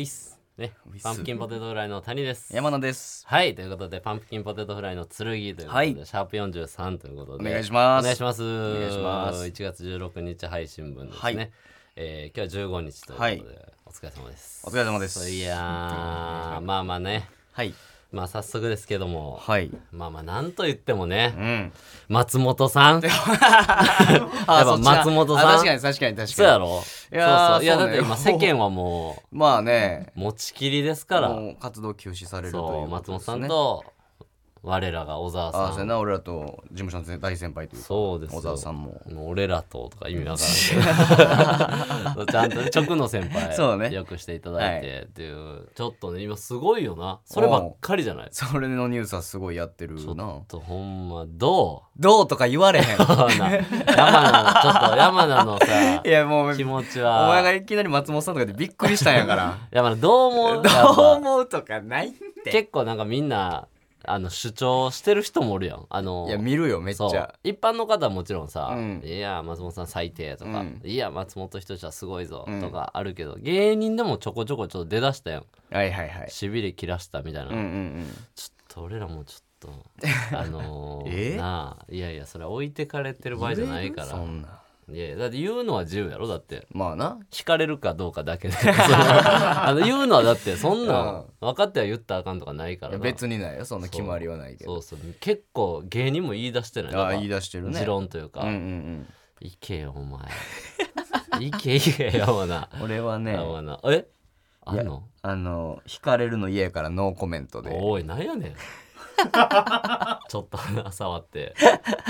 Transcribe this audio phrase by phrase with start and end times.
[0.00, 0.40] ウィス。
[0.56, 0.72] ね。
[1.02, 2.56] パンプキンポテトフライの谷です。
[2.56, 3.26] 山野です。
[3.26, 3.54] はい。
[3.54, 5.92] ということでパンプキンポテトフライの剣ということで、はい。
[5.94, 7.48] シャープ43ということで。
[7.48, 8.02] お願いします。
[8.02, 8.42] お願いします。
[8.42, 9.42] お願いします。
[9.44, 11.50] 1月16日配信分ですね、はい。
[11.96, 13.72] えー今日は15日ということで、はい。
[13.84, 14.66] お疲れ様です。
[14.66, 15.30] お疲れ様です。
[15.30, 17.28] いやーまあまあね。
[17.52, 17.74] はい
[18.12, 19.38] まあ早速ですけども。
[19.40, 19.70] はい。
[19.92, 21.34] まあまあなんと言ってもね。
[21.36, 21.72] うん。
[22.08, 23.02] 松本さん。
[23.06, 25.48] あやっぱ松本さん。
[25.48, 26.28] あ確かに確かに確かに。
[26.28, 26.66] そうやろ。
[26.66, 27.64] いやーそうそう。
[27.64, 30.12] いやだって今世間はも まあね。
[30.16, 31.38] う持ちきりですから。
[31.60, 32.86] 活動休止されるというね。
[32.88, 33.84] 松本さんと
[34.62, 35.98] 我らが小沢ああそうさんやな。
[35.98, 38.38] 俺らと事務所の大先輩というかそうですよ。
[38.40, 39.00] 小沢さんも。
[39.10, 43.90] もう俺らととか意味わからんけど ちゃんとね直の先輩 そうね。
[43.90, 47.20] よくしていただいてっていう、ちょっとね今すごいよな。
[47.24, 48.30] そればっかりじゃない？
[48.30, 52.96] ちそれのニュースはすごいやってるょなっとほんまどどうとか言われへん。
[52.96, 59.58] う な山名ちょっと山名のさいやもう気持ちお前がはいきなり松本さんとかでびっくりしたんやから。
[59.70, 60.62] 山名どう思う？
[60.62, 61.12] どうやっぱ。
[61.12, 62.10] 思うとかないっ
[62.44, 62.50] て。
[62.50, 63.66] 結構なんかみんな
[64.12, 65.86] あの主張してる人もおるやん。
[65.88, 67.34] あのいや見るよめっちゃ。
[67.44, 69.02] 一般の方はもちろんさ「うん。
[69.04, 72.60] いや松本さん最低」とかうん「いや松本人志はすごいぞ」うん。
[72.60, 75.46] とかあるけど、芸人でもちょこちょこちょっと出だしたやん。
[75.70, 76.30] はいはいはい。
[76.30, 77.66] しびれ切らしたみたいな、うんうんう
[78.00, 78.06] ん。
[78.34, 81.36] ちょっと俺らもちょっとあのー え？
[81.36, 84.08] なあいやいやそれは置いてかれてる場合じゃないから。
[84.08, 84.59] そんな
[84.92, 86.66] いやいやだって言うのは自由やろだって。
[86.72, 87.18] まあな。
[87.30, 88.54] 聞かれるかどうかだけで。
[88.58, 92.94] あの言うのはだってそんなん分かっては言ったらあかんとかないから。
[92.94, 94.80] な別にないよそんな決まりはないけど。
[94.82, 94.98] そう。
[95.00, 96.94] そう結構芸人も言い出してない。
[96.94, 97.78] あ言い出してるね。
[97.78, 99.06] 持論というか、うんうん
[99.42, 100.20] 行けよお前。
[101.40, 103.38] 行け行けよ山名うん俺はね。
[103.90, 104.06] え？
[104.66, 105.04] あんの？
[105.22, 107.70] あの引かれるの家やからノーコメントで。
[107.72, 108.54] おいなんやねん
[110.28, 111.54] ちょっと 鼻触って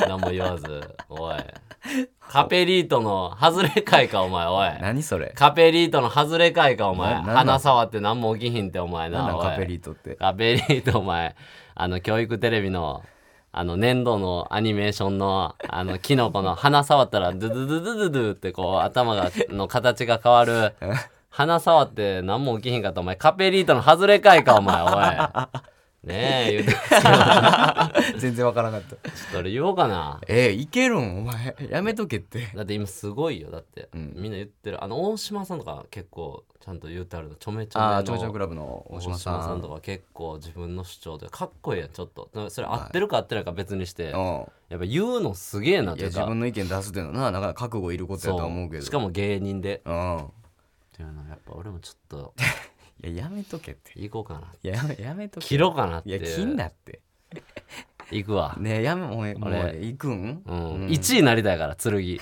[0.09, 1.37] 何も言わずおい。
[2.29, 4.81] カペリートの外れ会かお前おい。
[4.81, 5.33] 何それ？
[5.35, 7.15] カペリートの外れ会かお前。
[7.23, 10.15] 鼻触って何も起きひんってお前なカペリートって？
[10.17, 11.35] カペリートお前。
[11.75, 13.03] あの教育テレビの
[13.53, 20.75] あの粘土のアニメーションのあのキノコの鼻触ったらドゥドゥドゥドゥドゥドゥってこう頭がの形が変わる
[21.31, 23.17] 鼻触って何も起きひんかったお前。
[23.17, 24.91] カペリートの外れかいかお前おい
[26.03, 26.73] ねえ言うて
[28.19, 29.11] 全然わからなかった。
[29.11, 30.19] ちょっと俺言おうかな。
[30.29, 31.19] えーいけるん？
[31.19, 32.47] お前やめとけって。
[32.55, 34.13] だって今すごいよだって、うん。
[34.17, 34.83] みんな言ってる。
[34.83, 37.35] あの大島さんとか結構ちゃんと言ってあるの。
[37.35, 39.41] ちょめちょめのああちょめちょめクラブの大大島さん。
[39.43, 41.91] 島さんとか結構自分の主張でかっこいいやん。
[41.91, 42.31] ちょっと。
[42.49, 44.19] それ合ってるか合ってないか別にして、うん。
[44.71, 46.05] やっぱ言うのすげえなとか。
[46.05, 48.83] 自分の意見出すっていうのはななかなか覚悟いることやとは思うけど。
[48.85, 49.83] しかも芸人で。
[49.85, 50.17] うん。
[50.17, 50.21] っ
[50.97, 52.35] ていうのやっぱ俺もちょっと
[53.03, 53.93] いややめとけって。
[53.97, 55.47] 行こうかないややめやめとけ。
[55.47, 56.11] 切ろうかなって。
[56.11, 57.01] いや切んなって。
[58.13, 60.43] 行くわ、ねえやめもうもう俺行くん？
[60.45, 60.75] うん。
[60.75, 60.87] うん。
[60.89, 61.93] 1位になりたいから剣。
[61.93, 62.19] 剣 い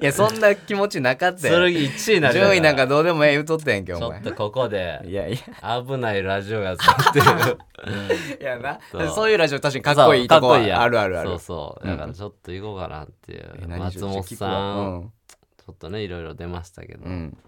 [0.00, 4.20] やそんな気持ちなかったよ1位になりたい順位なんかどうでもええ言うとったやんけお前。
[4.22, 8.78] ちょっとここでいやい危ないラジオやつってるや いやな。
[8.92, 11.28] そうそういうラジオ確かにかっこいいとこはそうかっこいいやんあるあるある。
[11.30, 11.84] そうそう。
[11.88, 14.50] うんだからちょっと行こうかなっていう、え何松本さちょっと聞くわ。
[14.98, 15.12] ん、
[15.58, 17.38] ちょっとねいろいろ出ましたけど、うんうん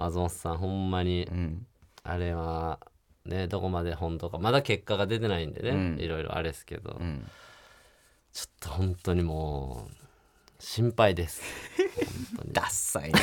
[0.00, 1.66] 松本さんほんまにうん。
[2.02, 2.80] あれは
[3.26, 6.00] ねどこまで本当かまだ結果が出てないんでね、うん。
[6.00, 7.26] いろいろあれですけど、うん。
[8.32, 9.94] ちょっと本当にもう
[10.58, 11.42] 心配です。
[12.52, 13.18] ダッサいな。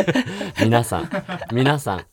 [0.62, 1.10] 皆さん
[1.52, 2.06] 皆さん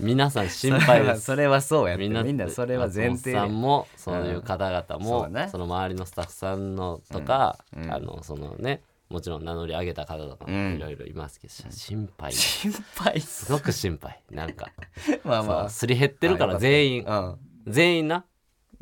[0.00, 1.22] 皆さん心配です。
[1.22, 7.84] それはそうやみんなみんなそれは前提さんもそういう方々そうも、ねその周りのスタッフさんのとか、うん。
[7.84, 7.92] うん。
[7.92, 10.70] あのそのねもちろん名乗り上げた方とかうん。
[10.72, 12.32] もいろいろいますけど、心配。
[12.32, 13.20] 心配。
[13.20, 14.70] すごく心配なんか。
[15.24, 17.04] まあまそうすり減ってるから全員。
[17.06, 17.36] あ
[17.66, 18.24] 全員な？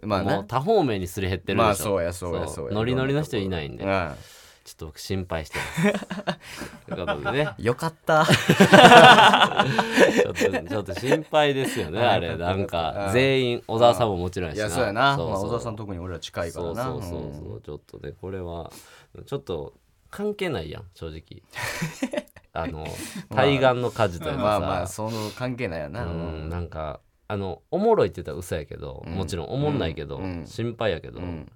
[0.03, 1.67] まあなもう多方面にすり減ってるでしょ。
[1.67, 2.75] まあそうやそうやそうや。
[2.75, 3.85] ノリノリの人いないんで。
[3.85, 4.09] ちょうん
[4.73, 5.83] っと僕心配してます。
[6.89, 7.51] ということでね。
[7.59, 8.27] よかった。
[8.27, 12.37] ちょっとちょっと心配ですよねあれ。
[12.37, 15.17] なんか全員小沢さんももちろんやしないやそうやな。
[15.17, 15.31] そうそう。
[15.31, 16.85] まあ小沢さん特に俺ら近いからな。
[16.85, 17.61] そうそうそうそう。
[17.61, 18.73] ちょっとねこれは
[19.25, 19.75] ちょっと
[20.17, 21.43] 関係ないやん正直。
[22.55, 22.87] あの
[23.29, 26.07] 対岸の火事というかさ、まあまあその関係ないやな。
[26.07, 29.13] うんなんかあのおもろいって言ったら嘘やけど、うん。
[29.13, 30.47] もちろんおもんないけど、うん。
[30.47, 31.53] 心配やけど、うん。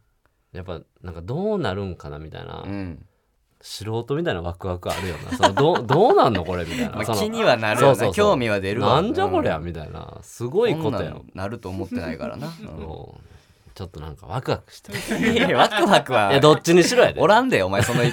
[0.52, 3.06] やっぱなんかどうなるんかなみたいな、うん。
[3.62, 5.36] 素人みたいなワクワクあるよな。
[5.38, 9.00] そのどう どうなんのこれみたいな、まあ気にはなるよな興味は出るわ。
[9.00, 9.64] なんじゃこりゃうん。
[9.64, 10.18] みたいな。
[10.20, 12.48] すごいことやなると思ってないからな。
[12.48, 13.30] うん
[13.74, 14.92] ちょっとなんかワクワクして。
[15.32, 16.30] いやワクワクは。
[16.32, 17.20] いやどっちにしろやで。
[17.20, 18.12] おらんでお前その意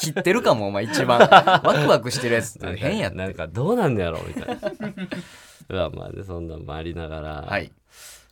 [0.00, 1.18] 切ってるかもお前一番。
[1.30, 2.76] ワクワクしてるやつって。
[2.76, 3.16] 変やって。
[3.16, 4.70] なんかどうなんのやろみたいな。
[5.68, 7.70] まあまあねそんなんもありながら、はい。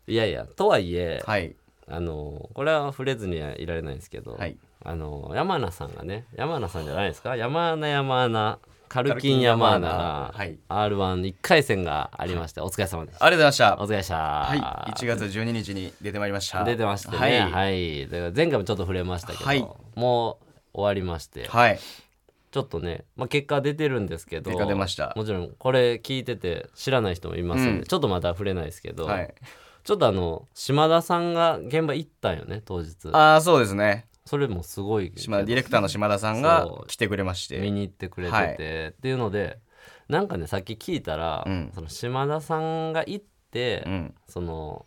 [0.07, 1.55] いやいやとはいえ、はい。
[1.89, 4.57] あのこれは触れずにはいられないんですけど、はい。
[4.85, 7.37] あの山名さんがね山名さんじゃないですか？
[7.37, 8.59] 山名山名
[8.95, 9.89] カルキンヤマーナ。
[9.89, 10.57] がはい。
[10.69, 13.17] r 1 1回戦がありましてお疲れ様です。
[13.19, 13.75] ありがとうございました。
[13.75, 14.15] お疲れ様でした。
[14.15, 14.93] はい。
[14.93, 16.63] 1月12日に出てまいりました。
[16.63, 17.17] 出てましてね。
[17.17, 17.41] はい。
[17.41, 19.67] はい、前回もちょっと触れましたけど、はい。
[19.97, 20.39] も
[20.75, 21.81] う終わりましてはい。
[22.53, 25.13] ちょっとね、まあ、結果出てるんですけど結果出ました。
[25.17, 27.85] もちろんこれ聞いてて知らない人もいますんで、うん。
[27.87, 29.35] ちょっとまだ触れないですけど、はい。
[29.83, 32.95] ちょっとあの島田さんが現場行ったんよね当日。
[33.11, 37.59] ああそうですねそれもすごい島田ディレクターの島田さんが来てくれまして。
[37.59, 38.55] 見に行ってくれてて、はい。
[38.89, 39.59] っていうので
[40.09, 41.73] なんかねさっき聞いたら、うん。
[41.75, 44.15] その島田さんが行って、うん。
[44.27, 44.87] その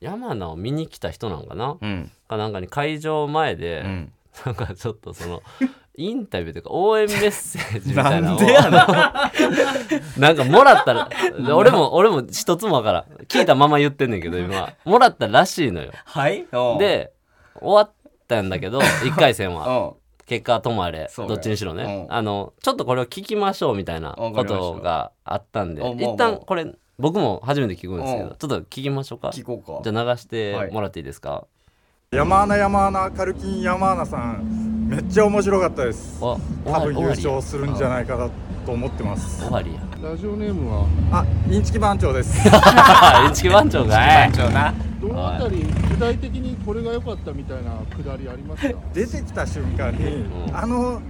[0.00, 2.10] 山名を見に来た人なんかな、うん。
[2.28, 4.12] かなんかに会場前で、うん。
[4.46, 5.42] なんかちょっとその
[5.96, 8.70] インタビューというか応援メッセージみたいなのをなんでや
[10.16, 11.10] なんかもらったら
[11.54, 13.04] 俺も俺も一つもわからん。
[13.26, 14.72] 聞いたまま言ってんねんけど今。
[14.84, 15.90] もらったらしいのよ。
[16.04, 16.46] はい？
[16.78, 17.12] で
[17.60, 17.92] 終わっ
[18.30, 19.94] たんだけど 1回戦は。
[20.26, 22.06] 結果はともあれそうどっちにしろね。
[22.08, 22.14] うん。
[22.14, 28.28] あのちょっとこれを聞きましょうみたいなことがあったんで一旦これ僕も初めて聞くんですけうん。
[28.28, 29.28] どちょっと聞きましょうか。
[29.28, 29.80] 聞こうか。
[29.82, 31.46] じゃあ流してもらっていいですか、
[32.12, 36.20] 山穴山穴カルキン山穴さんめっちゃ面白かったです。
[36.22, 38.30] あ多分優勝終するんじゃないかな
[38.66, 39.44] と思ってます。
[39.50, 40.86] わりやラジオネームは？
[41.12, 42.36] あインチキ番長です。
[42.46, 44.74] インチキ番長が番長な。
[45.00, 48.74] どのあたり具体的にこれが良かったみたいなくだりありますか？
[48.92, 50.56] 出てきた瞬間にうん。
[50.56, 51.00] あの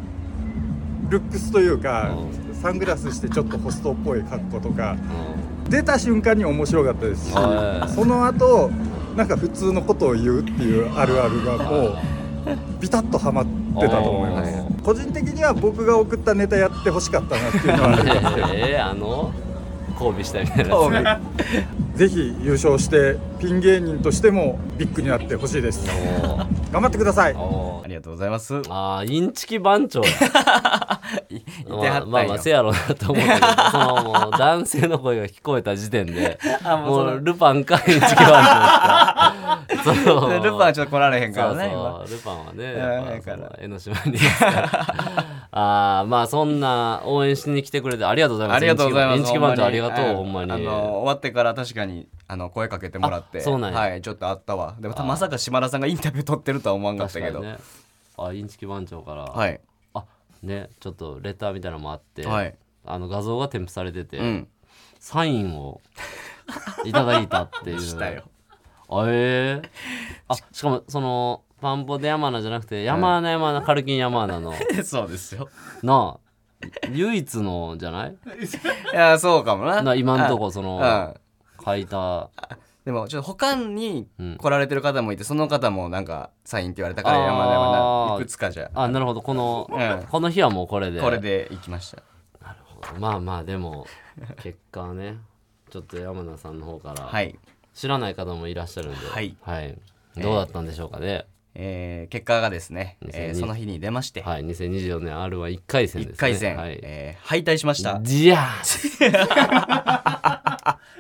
[1.09, 2.11] ルックスというか
[2.53, 4.97] うサングラスしてちょっとホストっぽい格好とか
[5.69, 7.31] う出た瞬間に面白かったです。
[7.31, 7.93] しはい。
[7.93, 8.71] その後
[9.17, 11.99] なんか普通のことを言うっていうあるあるがもう
[12.81, 13.47] ビタッとはまっ
[13.81, 14.57] てたと思います。
[14.57, 17.93] あ個人的には僕が送ったネタやってほしかったなっていうのは。
[17.93, 19.33] あるんですけどえー、あの
[19.93, 21.21] 交尾したみたいな。
[21.95, 25.87] ぜひ優勝してピン芸人としてもビッグになってほしいです。
[26.73, 27.35] 頑張ってください。
[27.37, 28.55] ありがとうございます。
[28.55, 30.07] いあーインチキ番長や
[31.29, 32.03] いてまはったんよ。
[32.05, 39.35] あまあまあせやろうなと思ったけど そのもう男性の声が聞こえた時点であもうルパンかインチキ番長
[39.85, 41.65] ルパンはちょっと来られへんからね
[42.09, 42.75] ルパンはね
[43.59, 44.19] 江ノ島に
[45.53, 48.57] あーまあそんな応援しに来てくれてありがとうございます。
[48.57, 49.19] ありがとうございます。
[49.19, 50.53] インチキ番長ほありがとうにほんまに。
[50.53, 53.39] あの終わってから確かにあの声かけてもらって。
[53.39, 53.79] あそうなんや。
[53.79, 54.77] はいちょっとあったわ。
[54.79, 57.57] でもまさか島田さんがインタビュー取ってるとは思わんかったけど、ね。
[58.17, 59.61] あインチキ番長から、はい。
[59.95, 60.05] あ
[60.43, 62.55] ねちょっとレターみたいなのもあって、はい。
[62.87, 64.49] あの画像が添付されてて、うん。
[65.01, 65.81] サインを
[66.85, 67.81] いただいたっていう。
[67.83, 68.25] したよ
[68.93, 69.69] あえー、
[70.29, 74.53] あしかもそのパンポで山名じゃなくて山穴山穴カルキン山穴の。
[74.85, 75.49] そうですよ。
[75.83, 78.17] なあ唯一のじゃない？
[78.93, 79.83] いやそうかもな。
[79.83, 82.31] な今んとこそのうん書いた。
[82.85, 84.37] でもちょっと他にうん。
[84.39, 87.25] 来られてる方もいてその方もなんかサインって言われたからあー。
[87.27, 88.71] 山田山田いくつかじゃ。
[88.75, 89.23] あなるほど。
[89.23, 90.07] この、うん。
[90.11, 91.01] この日はもうこれで。
[91.01, 92.03] これで行きました。
[92.99, 93.87] まあまあでも
[94.43, 95.19] 結果はね
[95.69, 97.39] ちょっと山名さんの方から、はい
[97.81, 99.35] 知らない方もいらっしゃるんで、はい。
[100.19, 101.25] どうだったんでしょうかね、
[101.55, 106.15] えー結果がですね、2002えーその日に出まして、はい、2024年 r は1回戦ですね。
[106.17, 106.79] 1回戦、はい。
[106.83, 107.99] えー敗退しました。
[108.03, 108.63] じゃあ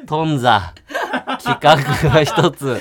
[0.07, 0.61] 頓挫
[1.43, 1.77] 企画
[2.11, 2.81] が一つ。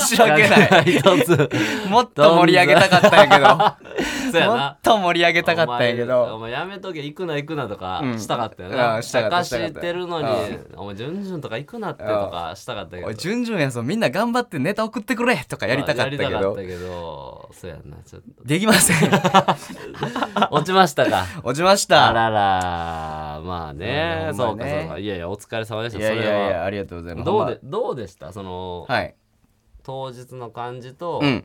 [0.00, 0.84] 申し訳ない。
[0.84, 1.50] 一つ。
[1.88, 4.02] もっと盛り上げたかったんやけど。
[4.32, 8.18] そうやもなっと盛り上げたかったんやけお前おど前やめとけ行くな行くなとかうん。
[8.18, 13.08] したかったよな、うんしたかったかしてるのにうお前ジュンジュンとか行くなってとかしたかったけど。
[13.08, 13.82] おい順々やぞ。
[13.82, 15.36] みんな頑張ってネタ送ってくれ。
[15.48, 17.50] とかやりたかったけやりたかどったけど。
[17.52, 18.44] そうやなちょっと。
[18.44, 19.10] できません。
[20.50, 21.26] 落ちましたか。
[21.42, 23.40] 落ちましあたらら。
[23.44, 24.28] まあね。
[24.30, 24.98] うんそうかそうか。
[24.98, 25.98] いやいやお疲れ様でした。
[25.98, 27.26] いやいやありがとうございます。
[27.26, 28.32] どうでどうでした？
[28.32, 29.14] その、はい。
[29.82, 31.44] 当日の感じと、うん。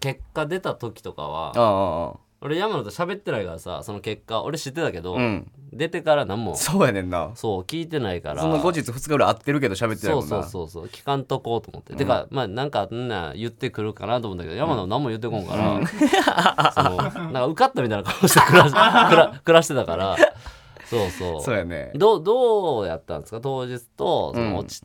[0.00, 5.50] 結果出た時とかはああ俺山野と喋ってないからさその結果俺知ってたけど、うん。
[5.72, 7.32] 出てから何もそうやねんな。
[7.34, 8.42] そう聞いてないから。
[8.42, 10.28] その後日2日ぐらい会ってるけど喋ってないそうもんな。
[10.28, 18.82] そうそうそう聞かんとこうと思って、てかまあなんかんな言ってくるかなと思ったけど山野は何も言ってこんから、そのなんか受かったみたいな顔して暮らし 暮
[19.16, 20.16] ら暮らしてたから。
[20.86, 21.40] そうそう。
[21.40, 21.92] そうやね。
[21.94, 23.40] どうどうやったんですか？
[23.40, 24.52] 当日とそうん。
[24.52, 24.84] の落ち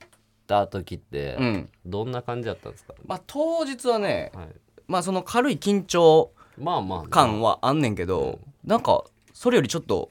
[0.50, 1.70] た時って、うん。
[1.86, 4.48] どんな感じだったんですか、まあ当日はねはい、
[4.88, 10.10] まあその軽い緊張まあまあね、感はあんねんけどなんかそれよりちょっと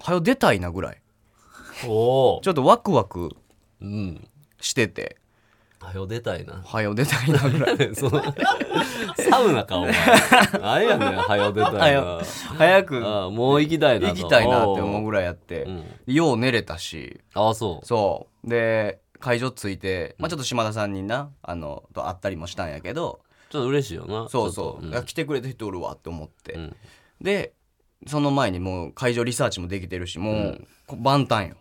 [0.00, 1.02] はよ出たいなぐらい。
[1.86, 3.30] おおちょっとワクワク
[3.80, 4.28] うん。
[4.60, 5.16] してて。
[5.80, 6.60] はよ出たいな。
[6.64, 7.76] はよ出たいなぐらい。
[7.94, 8.22] その
[9.30, 9.94] サウナかお前。
[10.60, 12.20] あれやねんはよ出たいな。
[12.56, 14.14] 早くああもう行きたいなと。
[14.14, 15.62] 行きたいなって思うぐらいやって。
[15.62, 15.84] うん。
[16.06, 17.20] よう寝れたし。
[17.34, 17.86] ああそう。
[17.86, 18.48] そう。
[18.48, 23.20] で会場着いて、まあ、ちょっと島田さんになあのと会ったりもしたんやけど
[23.50, 24.28] ちょっと嬉しいよな。
[24.28, 25.04] そうそう、ちょっとん。
[25.04, 26.76] 来てくれた人おるわって思って、うん。
[27.20, 27.54] で
[28.06, 31.56] その前にもう会場リサーチもできてるしもうこ万端よ。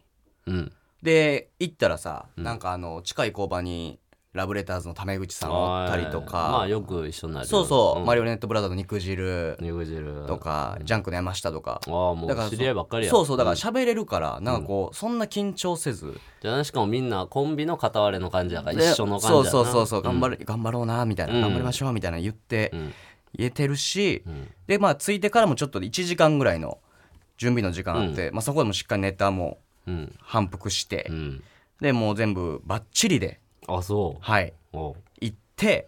[0.46, 0.72] うん。
[1.02, 4.00] で行ったらさ、なんかあの近い工場に
[4.38, 7.48] ラブレターズのタメ口さんおったりとか、まあよく一緒になる。
[7.48, 9.58] そうそう、マリオオネットブラザーズの肉汁。
[9.60, 10.26] 肉汁。
[10.28, 11.82] とか、ジャンクの山下とか。
[11.86, 13.12] ああもだからう知り合いばっかりや。
[13.12, 13.38] そうそう。
[13.38, 16.20] だから喋れるからなんかこう、そんな緊張せず。
[16.42, 20.02] じゃしかもみんなコンビの片割れの感じやからで一緒の感じそうそうそうそう。
[20.02, 21.42] 頑張るる、頑張ろうなみたいな、うん。
[21.42, 22.94] 頑張りましょうみたいな言って、ん。
[23.38, 24.48] 言えてるし、ん。
[24.68, 26.80] でまあ着いてからもちょっと1時間ぐらいの
[27.38, 30.16] 準備の時間あって、まあ、そこでもしっかりネタもうん。
[30.20, 31.44] 反復して、うん。
[31.80, 34.22] でもう全部バッチリであそう。
[34.22, 34.54] はい。
[34.74, 34.96] おう。
[35.22, 35.88] 行って、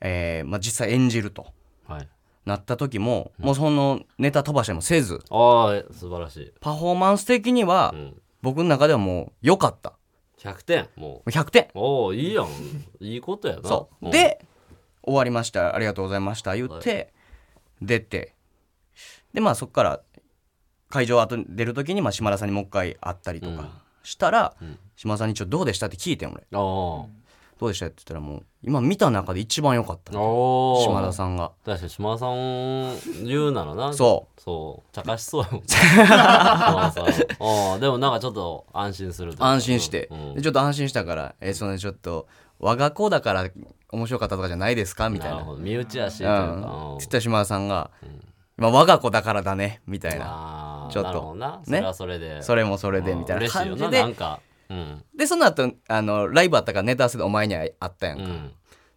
[0.00, 1.46] えーまあ、実際演じると。
[1.86, 2.08] はい。
[2.44, 6.52] なった時も、もうそのネタ飛ばしもせずああ素晴らしい。
[6.60, 8.22] パフォーマンス的には、うん。
[8.40, 9.94] 僕の中ではもう良かった。
[10.38, 11.30] 100点もう。
[11.30, 11.68] 100点。
[11.74, 12.46] おおいいやん。
[13.00, 13.68] いいことやな。
[13.68, 14.10] そう。
[14.10, 14.44] で
[15.02, 15.74] 終わりました。
[15.74, 16.54] ありがとうございました。
[16.54, 17.12] 言って、
[17.82, 18.34] 出て。
[19.32, 20.00] でまあそこから
[20.88, 24.54] 会場後に出る時にまあ島田さんにもう一回会ったりとかしたら、
[24.96, 26.44] 島田さんにちょっとどうでしたって聞いてん俺。
[26.58, 27.08] お
[27.60, 30.12] どうでしたって言ったらもう今見た中で一番良かった。
[30.12, 31.50] 島田さんが。
[31.64, 33.92] 確かに島田さん言うならな。
[33.92, 34.40] そう。
[34.40, 34.94] そう。
[34.94, 37.04] 茶化しそうやもん 島田さん。
[37.04, 40.34] ああでもなんかちょっと安心する安心して、うん。
[40.34, 42.28] でちょっと安心したから「えそのちょっと
[42.60, 43.48] 我が子だから
[43.90, 45.44] 面白かったとかじゃないですか?」みたいな。
[45.58, 46.62] 身内やしといううん。
[46.62, 47.90] かうんつった島田さんが
[48.58, 50.88] 「まあ、我が子だからだね」みたいな。
[50.90, 51.34] ちょっと。
[51.34, 51.46] ね。
[51.64, 52.42] それはそれで。
[52.42, 54.02] それもそれでうんみたいな感じで。
[54.02, 54.40] なんか。
[54.68, 55.04] うん。
[55.16, 58.52] でその後あのライブあったからネタ合わせでお前にはあったやんか、うん。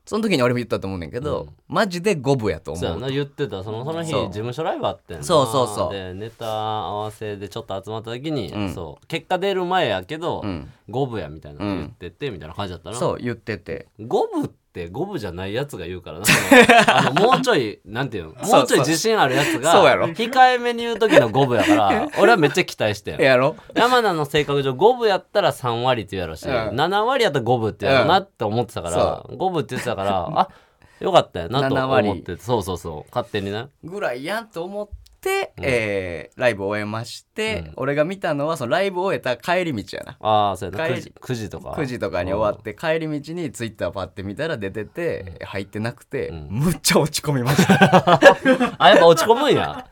[0.06, 3.64] その時に俺も言ったと思うねんけど、マジで五分やと思うそう言ってた。
[3.64, 5.24] そのその日事務所ライブあってんな。
[5.24, 5.94] そうそうそう。
[5.94, 8.74] でネタ合わせでちょっと集まった時に、ん。
[8.74, 9.08] そう。
[9.08, 10.70] 結果出る前やけど、ん。
[10.90, 12.96] 五分やみたいなの言ってて、みたいな感じだったな。
[12.96, 13.88] そう言ってて。
[14.00, 16.26] 五分って五分じゃないやつが言うからな。
[16.88, 20.08] あの もうちょいなんていうのもうちょい自信あるやつがそうやろ。
[20.08, 23.22] 控えめに言う時の五分やから 俺はめっちゃ期待してん。
[23.22, 23.56] やろ。
[23.76, 26.54] 山名の性格上五分やったら3割って言うやろし、うん。
[26.54, 30.50] 7割やったら五分ってやろなって思ってたから、五分って言ってたからあ
[31.02, 33.10] よかったよなと7割思っててそうそうそう。
[33.12, 33.66] 勝手にね。
[33.84, 34.90] ぐらいやんと思っ
[35.22, 40.18] て、えーライブ終えまして、俺が見たのはそのライブ終えた帰り道やな。
[40.20, 40.88] ああそうやな。
[40.88, 41.70] 帰 9, 時9時とか。
[41.72, 48.20] 9時とかに終わって帰り道にツイッターパッて見たら出てて、入ってなくて、むっちゃ落ち込みました。
[48.80, 49.86] あやっぱ落ち込むんや。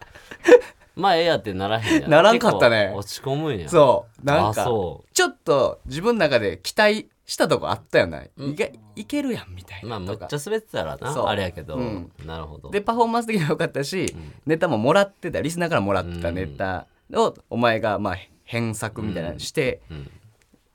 [0.96, 2.08] まあええやってならへんや。
[2.08, 2.92] ならんかったね。
[2.94, 3.70] 落ち込むんや。
[3.70, 4.26] そう。
[4.26, 11.26] なんあかそちょっと自分の中で期待したとこあったよな、意外いけるやんみたいなまあむっちゃ滑ってたらそう。
[11.26, 12.12] なあれやけど、うん。
[12.26, 12.72] なるほど。
[12.72, 14.16] でパフォーマンス的には良かったし、
[14.48, 20.10] ネタももらってたリスナーからもらってたネタをお前がまあ編作みたいなのしてん。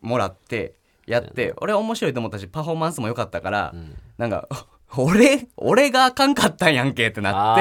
[0.01, 0.75] もらって
[1.07, 3.75] やって俺は面白いと思ったしパフォーマンスも良かったから、
[4.17, 4.47] なんか
[4.97, 7.55] 俺俺があかんかったんやんけってな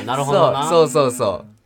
[0.00, 0.06] て。
[0.06, 0.68] なるほどな。
[0.68, 1.59] そうそうそうそう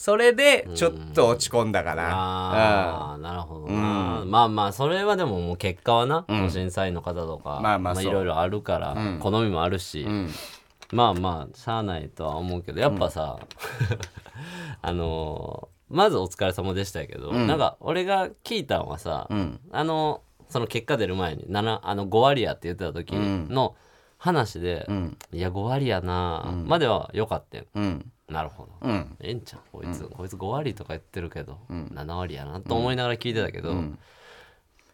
[0.00, 10.30] それでちょっと落ち込んだかな、ああなるほどな、まあまあそれはでももう結果はな、審査員の方とかまあまあいろいろあるから、好みもあるし、ん。
[10.90, 13.40] まあまあしゃあないとは思うけどやっぱさ、
[14.80, 19.60] あのーまずお疲れ様でしたけど、なんか俺が聞いたのはさ、ん。
[19.70, 23.76] あのその結果出る前に7あの5割やって言ってた時の
[24.16, 25.18] 話で、ん。
[25.30, 27.64] いや5割やな、までは良かったよ。
[27.74, 29.16] うんなるほど、うん。
[29.20, 33.74] ええんちゃんこいつ、こいつ5割とか言ってるけど、7割やなと思いながら聞いてたけど、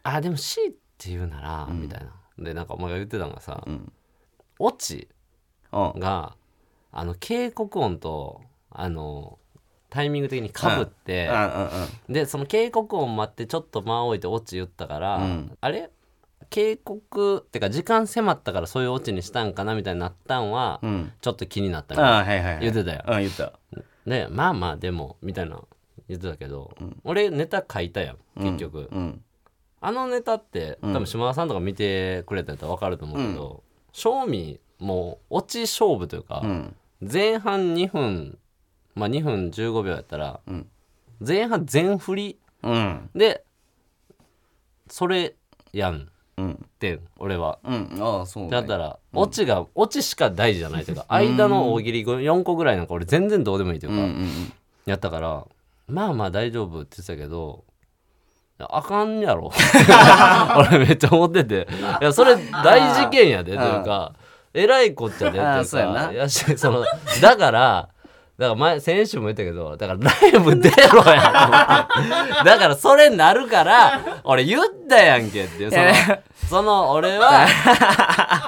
[0.03, 2.11] あでも C って言うなら、みたいな。
[2.39, 3.63] でなんかお前が言ってたのがさ、
[4.59, 5.07] オチ
[5.71, 5.99] うん。
[5.99, 6.35] が
[6.91, 8.41] あの警告音と
[8.71, 9.37] あの
[9.89, 11.43] タイミング的にかぶって、うん。
[12.07, 12.13] うん。
[12.13, 15.57] でその警告音待ってちょっと間を置いてオチ言ったから、ん。
[15.61, 15.89] あれ？
[16.49, 21.11] 警告ってか時間迫ったからそういうオチにしたんかなみたいになったんは、ん。
[21.21, 22.17] ちょっと気になったみたいな。
[22.17, 23.53] ああはいはい、はい、言ってたようん言った。
[24.05, 25.61] でまあまあでもみたいな
[26.07, 29.21] 言ってたけど、俺ネタ書いたやん結局、うん。
[29.81, 36.75] あのネタって多分島田さんとか見てくれたやったら分かると思うけど、正味もう落ち勝負というか、ん。
[37.01, 38.37] 前半2分
[38.95, 40.65] まあ2分15秒やったら、ん。
[41.25, 43.09] 前半全振りうん。
[43.13, 43.43] で
[44.89, 45.35] それ
[45.73, 46.09] やんうん
[46.45, 47.59] って俺は。
[47.63, 47.97] うん。
[47.99, 48.49] ああそうね。
[48.49, 54.53] だったら、オチがオチしか大事じゃないというか、間の大喜利4個ぐらいなんか俺全然どうでもいいというか、うんうん
[54.85, 55.45] やったから
[55.89, 57.65] まあまあ大丈夫って言ってたけど
[58.57, 59.51] あかんやろ。
[60.57, 61.67] 俺めっちゃ思ってて。
[62.01, 64.13] いやそれ大事件やでというか
[64.53, 66.85] えらいこっちゃでっていうかやしその
[67.21, 67.89] だから
[68.37, 71.87] だから前先週も言ったけどだからライブ出ろや
[72.45, 75.71] だからそれになるから俺言ったやんけっていう。
[75.71, 75.83] その
[76.49, 77.47] その俺は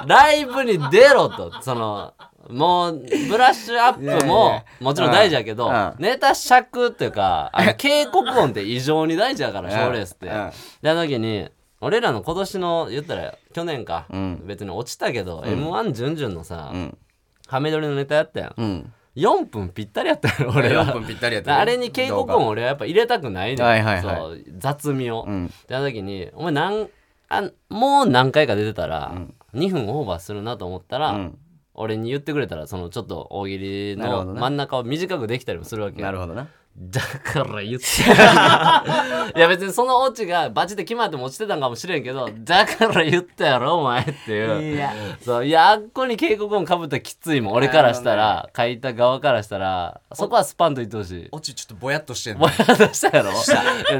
[0.06, 1.60] ライブに出ろと。
[1.62, 2.14] その
[2.48, 10.26] もうブラッシュアップもやもちろん大事やけど、ネタ尺っていうかあの警告音って異常に大事やから賞レースって。
[10.26, 10.50] うん。
[10.82, 11.48] であの時に
[11.80, 14.42] 俺らの今年の言ったら去年か、うん。
[14.46, 16.98] 別に落ちたけど、m 1準々のさ、うん。
[17.46, 21.56] ハメ撮りのネタやったやん4分ぴったりやったよ俺ら4分ぴったりやったね。
[21.58, 23.66] あれに警告音俺はやっぱ入れたくないねん。
[23.66, 25.52] はいはい雑味を、うん。
[25.68, 26.88] であの時にお前なん
[27.28, 29.14] あもう何回か出てたら、
[29.54, 31.38] 2分オーバーするなと思ったら、うん。
[31.74, 36.48] 俺に言ってくれたらそのちょっと大喜利の真ん中を短くできたりもするわけなるほどな
[36.80, 37.84] だから言って
[39.36, 44.76] いや別にそのオチがバチで決まっても落ちてたんかもしれんけどだから言ったやろお前っていう。
[44.76, 44.94] いや。
[45.22, 47.52] そういやあっこに警告音かぶったらきついもん。
[47.54, 51.28] 俺からしたら書いた側からしたらそこはスパンと言ってほしい。
[51.30, 53.30] オチちょっとぼやっとしてんぼやっとしたやろ？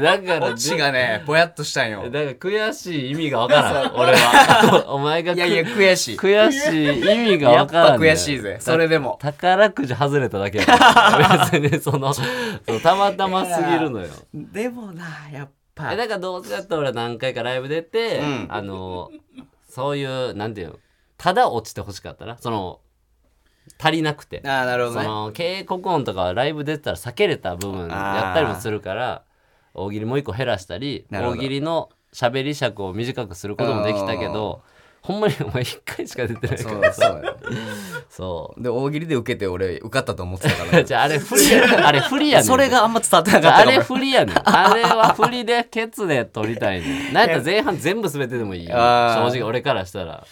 [0.01, 2.09] だからオチがねぼやっとしたんよ。
[2.09, 3.93] だから悔しい意味がわからん。
[3.95, 4.85] 俺は。
[4.89, 6.17] お前がいやいや悔しい。
[6.17, 8.57] 悔しい意味がやっぱわからん、ね、悔しいぜ。
[8.59, 9.19] それでも。
[9.21, 10.65] 宝くじ外れただけや
[11.51, 12.11] 別にその
[12.79, 14.07] たまたますぎるのよ。
[14.33, 15.93] でもなやっぱ。
[15.93, 18.47] えだからどうせだったら俺何回かライブ出て、うん。
[18.49, 19.11] あの
[19.67, 20.79] そういうなんていうの
[21.17, 22.37] ただ落ちてほしかったな。
[22.37, 22.79] その
[23.79, 24.41] 足りなくて。
[24.45, 25.05] ああなるほどね。
[25.05, 29.23] その警告音とかはライブ出てたら避けれた部分やったりもするから
[29.73, 34.63] 大喜利もう一個減らしたり大喜利の喋り尺を短くすることもできたけど
[35.01, 37.37] ほんまにお前一回しか出てないかそうらさそう
[38.09, 38.61] そう。
[38.61, 40.83] で大喜利で受けて俺受かったと思ってたから。
[40.85, 42.45] じゃああれ不利やあれ不利やねん。
[42.45, 43.57] それがあんま伝わってなかった。
[43.57, 44.37] あれかも不利やねん。
[44.43, 47.13] あれは不利でケツで取りたいねん。
[47.13, 48.75] なんやったら前半全部滑ってでもいいよ。
[48.77, 49.29] あー。
[49.31, 50.23] 正直俺からしたら。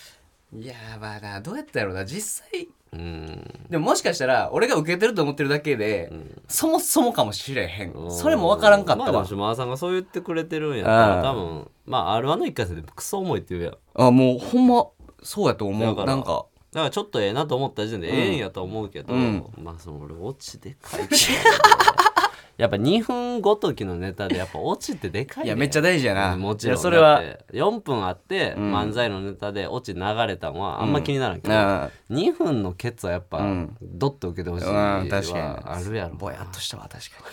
[0.56, 2.06] いやまあなどうやったやろうな。
[2.06, 3.66] 実際うん。
[3.70, 6.12] でももしかしたら俺が受けてると思ってるだけで、
[6.48, 7.92] そもそもかもしれへん。
[7.92, 8.12] うん。
[8.12, 9.06] それも分からんかったわ。
[9.06, 14.08] まあでも島田さんがそう言ってくれてるんやったら多分まあ R1 の一回戦でクソ重いって言うやん。
[14.08, 14.88] あもうほんま
[15.22, 16.46] そうやと思だからうなんか。
[16.72, 19.44] だからちょっとええなと思った時点でええんやと思うけど、うん。
[19.58, 21.08] まあその俺オチでかい
[22.60, 26.34] やっぱ2分ごときのネタでやっぱオチってでかい、ね、いやめっちゃ大事やな。
[26.34, 26.78] うんもちろん。
[26.78, 27.22] それは。
[27.22, 28.58] だって4分あってん。
[28.58, 33.78] 漫才のネタでオチ流れたんはあんま気にならんけど、あ2分のケツはやっぱん。
[33.82, 37.30] ドッと受けてほしいうんは確かにあるやろぼやっとしたわ確か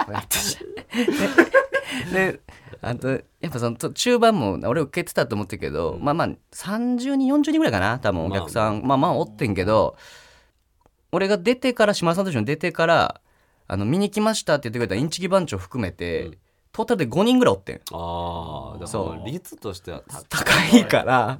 [0.00, 0.06] に。
[0.06, 0.64] ぼやっとした。
[2.10, 2.40] でで
[2.80, 9.96] あとやっぱそのと中盤も俺受けてたと思ってるけど、まあまあ30人40人ぐらいかな多分お客さん、まあまあおってんけど
[11.12, 13.20] 俺が出てから島田さんと一緒に出てから
[13.68, 16.38] あの見に来ましたって言ってくれたインチキ番長含めて、
[16.72, 17.76] トータルで5人ぐらいおってん。
[17.92, 19.24] ああそう。
[19.24, 21.38] ら率としては 高いから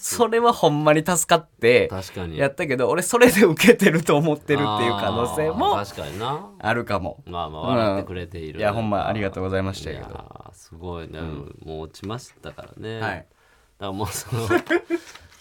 [0.00, 1.90] それはほんまに助かって
[2.34, 6.50] やったけど俺それで受けてると思ってるっていう可能性あもー確かにな。
[6.58, 7.22] あるかも。
[7.26, 10.04] まあまあ笑ってくれている、いやほんまありがとうございましたけど。
[10.06, 13.16] ーすごいね、もう落ちましたからね、はい。
[13.16, 13.26] だか
[13.80, 14.48] らもうその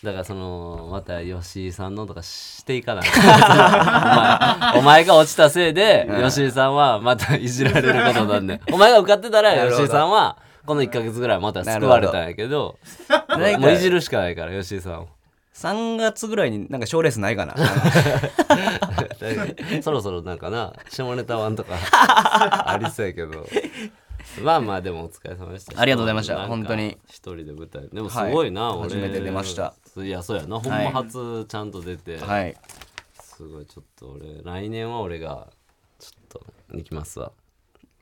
[0.03, 3.05] だからそのまた吉井さんのとかしていかない
[4.77, 12.77] お前お前が落ちたせいで吉井さんはまたいじられることになんねん お前が受かってたら吉井さんはこの1か月ぐらいまた救われたんやけど
[13.57, 15.07] もういじるしかないから吉井さんを
[15.55, 17.55] 3月ぐらいになんか賞レースないかな。
[19.81, 23.47] そろそろなんかな下ネタワンとかありそうやけど
[24.43, 25.79] まあまあでもお疲れ様でした。
[25.79, 26.47] ありがとうございました。
[26.47, 26.97] 本当に。
[27.07, 27.87] 一人で舞台。
[27.89, 29.73] でもすごいな、初めて出ました。
[29.97, 30.59] いやそうやな。
[30.59, 32.55] ほんま初ちゃんと出て、はい。
[33.21, 35.47] すごいちょっと俺来年は俺が
[35.99, 37.31] ちょっと行きますわ。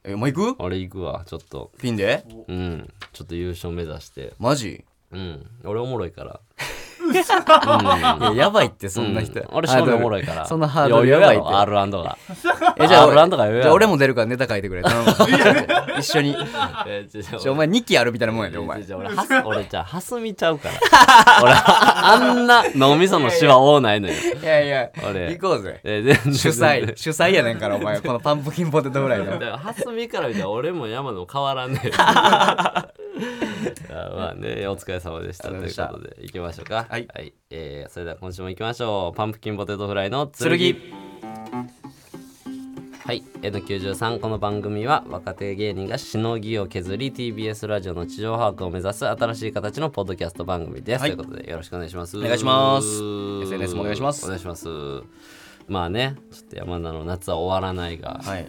[0.03, 0.63] えお前行く？
[0.63, 1.71] 俺行くわちょっと。
[1.79, 2.23] ピンで？
[2.47, 2.93] うん。
[3.13, 4.33] ちょっと優勝目指して。
[4.39, 4.83] マジ？
[5.11, 5.49] うん。
[5.63, 6.39] 俺おもろいから
[7.11, 9.47] いややばいってそんな人、うん。
[9.51, 10.45] 俺正面おもろいから。
[10.45, 11.45] そんなハードルやばいって。
[11.45, 12.17] やろ R& が
[12.77, 14.81] えじゃあ R& とか言うやろじゃあ俺も出るからネタ書いてくれ。
[14.81, 15.05] 頼む
[15.99, 16.35] 一緒に。
[16.35, 18.83] お前2期あるみたいなもんやでお前。
[18.93, 20.75] 俺はす俺じゃあはすみちゃうから。
[21.43, 24.13] 俺あんな脳みそのシワ多ないのよ。
[24.13, 24.89] いやいや。
[25.07, 25.31] 俺。
[25.31, 25.79] 行こうぜ。
[25.83, 26.33] え全然。
[26.33, 26.93] 主催。
[26.95, 27.99] 主催やねんからお前。
[28.01, 29.25] このパンプキンポテトフライの。
[29.25, 31.91] だからはすみから見たら俺も山野も変わらんねえ
[33.89, 35.49] あまあねお疲れ様でした。
[35.49, 36.85] ということで行きましょうか。
[36.89, 37.07] はい。
[37.49, 39.17] えーそれでは今週も行きましょう。
[39.17, 40.57] パンプキンポテトフライの剣。
[40.57, 40.75] 剣。
[43.05, 43.23] はい。
[43.41, 51.11] N93 この番組は若手芸人がしのぎを削り TBS ラジオの地上把握を目指す新しい形のポッドキャスト番組です、はい。
[51.11, 52.17] ということでよろしくお願いします。
[52.17, 52.87] お願いします。
[52.87, 54.25] SNS もお願いします。
[54.25, 54.67] お願いします。
[55.67, 58.47] まあねちょっと山田の夏は終わらないが、はい。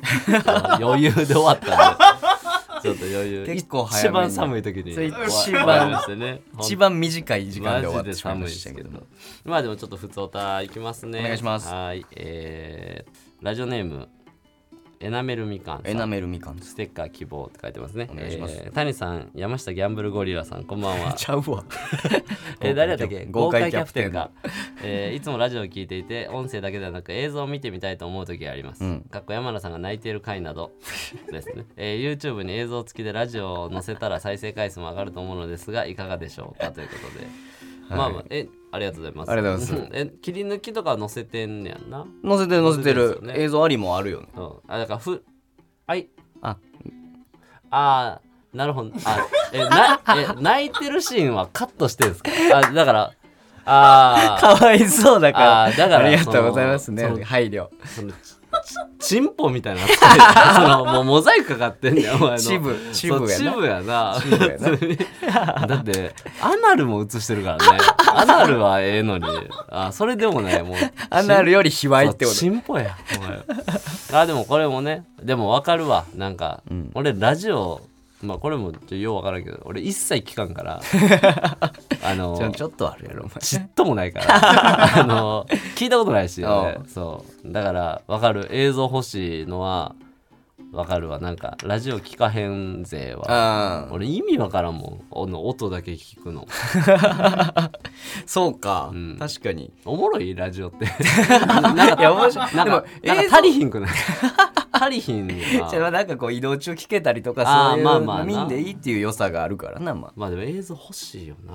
[0.83, 2.26] 余裕で終わったんで
[2.87, 3.47] ちょっと余裕。
[3.47, 4.93] 結構早一番寒い時に。
[4.93, 6.01] 一番。
[6.61, 8.91] 一番短い時間で終わってしまいましたけど
[9.45, 11.21] まあでもちょっと普通歌いきますね。
[11.21, 11.69] お願いします。
[11.69, 12.07] はい。
[12.15, 14.09] えー、ラジオネーム
[14.99, 18.09] エナメルみかんエナメルみかんですステッカー希望って書いてますね。
[18.11, 18.57] お願いします。
[18.59, 21.13] えー谷さん、山下ギャンブルゴリラさん、こんばんは。
[21.13, 21.65] ちゃうわ。
[22.61, 23.27] えー誰だったっけ？
[23.27, 24.13] 豪快キャプテン。
[24.13, 29.01] 豪快キャプテンか、えーいつもラジオを聞いていて音声だけではなく映像を見てみたいと思う時があります、うん。
[29.11, 30.73] かっこ山名さんが泣いている回など。
[31.31, 36.73] ですね、えー YouTube に映像付きでラジオを載せたら再生回数も上がると思うのですがいかがでしょうか？
[36.73, 37.27] ということで、
[37.89, 39.31] まあまあえありがとうございます。
[39.31, 39.91] ありがとうございます。
[39.93, 42.05] え切り抜きとか載せてんねやんな？
[42.25, 43.21] 載せてる載せてる。
[43.35, 44.29] 映像ありもあるよね。
[44.37, 44.51] うん。
[44.69, 45.23] あだからふ
[45.87, 46.09] はい。
[46.43, 46.57] あ。
[47.71, 48.91] あーなるほど。
[49.05, 52.31] あえなえ泣いてるシーンはカットしてるんですか？
[52.59, 53.13] あだから
[53.65, 54.41] あー。
[54.59, 55.65] かわいそうだから。
[55.67, 57.23] あーだからありがとうございますね。
[57.25, 57.69] 配慮
[58.99, 62.39] チンポみたいになそのもうモザイクかかってんねんお前の。
[62.39, 63.31] チブチブ
[63.67, 64.19] やな。
[64.21, 65.67] チブやな。
[65.67, 67.79] だってアナルも映してるからね。
[68.13, 69.27] アナルはええのに。
[69.69, 70.77] あそれでもねもう。
[71.11, 73.23] アナルより卑猥ってこそうチンポやお
[74.13, 74.23] 前。
[74.23, 76.05] あでもこれもねでも分かるわ。
[76.15, 76.91] なんか、ん。
[76.95, 77.83] 俺ラジオ
[78.27, 80.81] まあこれもちょよう分からんけど俺一切聞かんから
[82.05, 83.35] あのとちょっとあるやろお前。
[83.41, 87.53] ちっともないから あの聞いたことないし、ねう、んそう。
[87.53, 88.49] だから分かる。
[88.51, 89.95] 映像欲しいのは
[90.73, 91.19] 分かるわ。
[91.21, 93.89] なんかラジオ聞かへんぜは。
[93.93, 95.01] 俺意味分からんもん。
[95.13, 96.47] あの音だけ聞くの。
[98.27, 98.91] そうか。
[98.93, 99.17] ん。
[99.19, 99.71] 確かに。
[99.85, 100.35] おもろい？
[100.35, 100.87] ラジオって。
[101.41, 102.85] なんかいやなんか
[103.37, 103.91] 足りひんくない？
[104.77, 108.25] 足りひんよなじゃあなんかこう移動中聞けたりとかあーそういうまあまあな。
[108.25, 111.55] 見んでいいっていう良さがあるからなままあでも映像欲しいよな。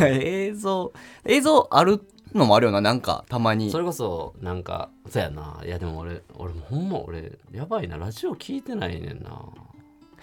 [0.00, 0.92] あ 映像
[1.24, 2.02] 映像ある
[2.34, 3.70] のもあるよななんかたまに。
[3.70, 5.60] それこそなんかそうやな。
[5.64, 7.96] いやでも俺俺ほんま俺やばいな。
[7.96, 9.30] ラジオ聞いてないねんな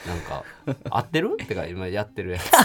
[0.07, 0.43] なんか
[0.89, 1.37] 合ってる？
[1.41, 2.51] ってか今やってるやつ。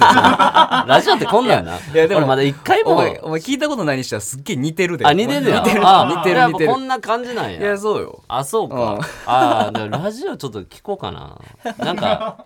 [0.89, 1.79] ラジオってこんなんやな。
[1.79, 5.07] いやでも俺まだ一回もお前お前聞いたことないにしてはすっげえ似てるで。
[5.07, 5.83] あ似てんねや似てる。
[5.87, 6.73] あ 似てる似てる。
[6.73, 8.21] こんな感じなんいややそうよ。
[8.29, 9.01] あそうか、うん。
[9.27, 11.39] あラジオちょっと聞こうかな。
[11.79, 12.45] なんか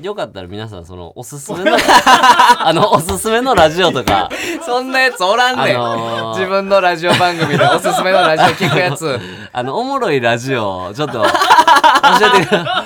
[0.00, 1.76] よかったら皆さんそのおすすめの
[2.58, 4.28] あのおすすめのラジオとか。
[4.66, 6.38] そんなやつおらんねん、あのー。
[6.38, 9.20] 自分のラジオ番組でおすすめのラジオ聞くやつ。
[9.52, 11.28] あの、おもろいラジオ、ちょっと、教
[12.36, 12.84] えてくだ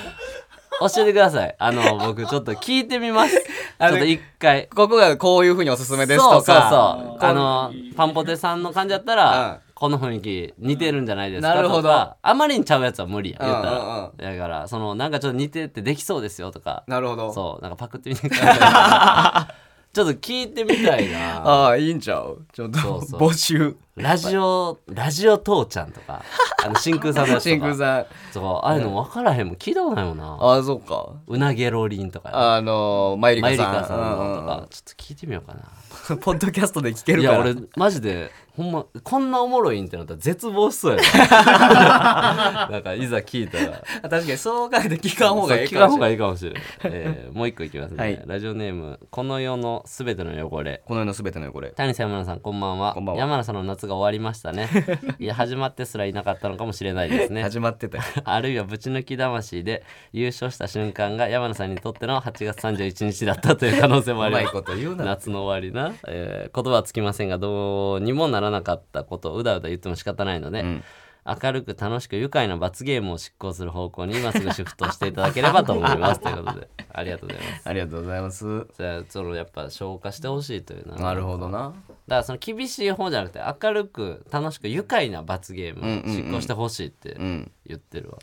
[0.80, 1.54] 教えてください。
[1.58, 3.36] あの、僕、ちょっと聞いてみます。
[3.80, 4.68] ちょっと一回。
[4.74, 7.24] ここがこういうふうにおすすめですそうそうとかそう。
[7.24, 13.38] あの、パンポテさんの感じだったうんら、この雰囲気似てるんじゃないですかなるほどとかあまりにちゃうやつは無理や。
[13.40, 14.32] 言ったうんうんら。
[14.32, 16.84] だから、その、なんかちょっと似ててできそうですよとか。
[16.86, 19.54] なるほどそう、なんかパクってみてください。
[19.94, 21.42] ちょっと聞いてみたいな。
[21.46, 22.44] ああいいんちゃう？
[22.52, 26.22] ちょっとそうそう募集ラジオ、ラジオ父ちゃんとか、
[26.62, 27.56] あの、真空さんのやつとか。
[27.56, 29.56] 真空さんそう、ああいうの分からへんもん。
[29.56, 30.36] 聞いたことないもんな。
[30.38, 35.60] ああそうかうなげろりんとか、あのマイリマイリカさんカさんのとか、ちょっと聞いてみようかな。
[36.20, 42.68] ポッドキャストで聞けるからいや、俺、マジで、ほんま、こんなおもろいんってなったら絶望しそうやな。
[42.70, 43.82] なんか、いざ聞いたら。
[44.02, 46.62] 確かにそう考えて聞かん方がいいそう聞かん方がかもしれないいいかもしれない。
[46.84, 47.96] えーもう一個いきますね。
[47.98, 50.82] はいラジオネーム、この世のすべての汚れ。
[50.86, 54.68] この世のすべての汚れ谷さん山田さんこんばんはこんばんは山田さんの夏が終わりましたね。
[55.18, 57.42] いや始まってすらいなかったのかもしれないですね。
[57.42, 58.04] 始まってたよ。
[58.24, 64.42] あるいはぶち抜き魂で優勝した瞬間が山野さんにとっての8月31日だったという可能性もあります。
[64.42, 65.04] うまいこと言うな。
[65.04, 70.82] 夏の終わりな、えー言葉はつきませんがどうにもならなかったことをうだうだ言っても仕方ないので、ん
[71.26, 76.20] 明るく楽しく愉快な罰ゲームを執行する方向に今すぐシフトしていただければと思います。
[76.20, 77.68] ということで ありがとうございます。
[77.68, 78.66] ありがとうございます。
[78.76, 81.58] じゃあそのやっぱ消化してほしいというななるほどな。
[81.58, 81.74] だか
[82.08, 87.52] らその厳しい方じゃなくて明るく楽しく愉快な罰ゲームを執行してほしいってうん。
[87.66, 88.18] 言ってるわ、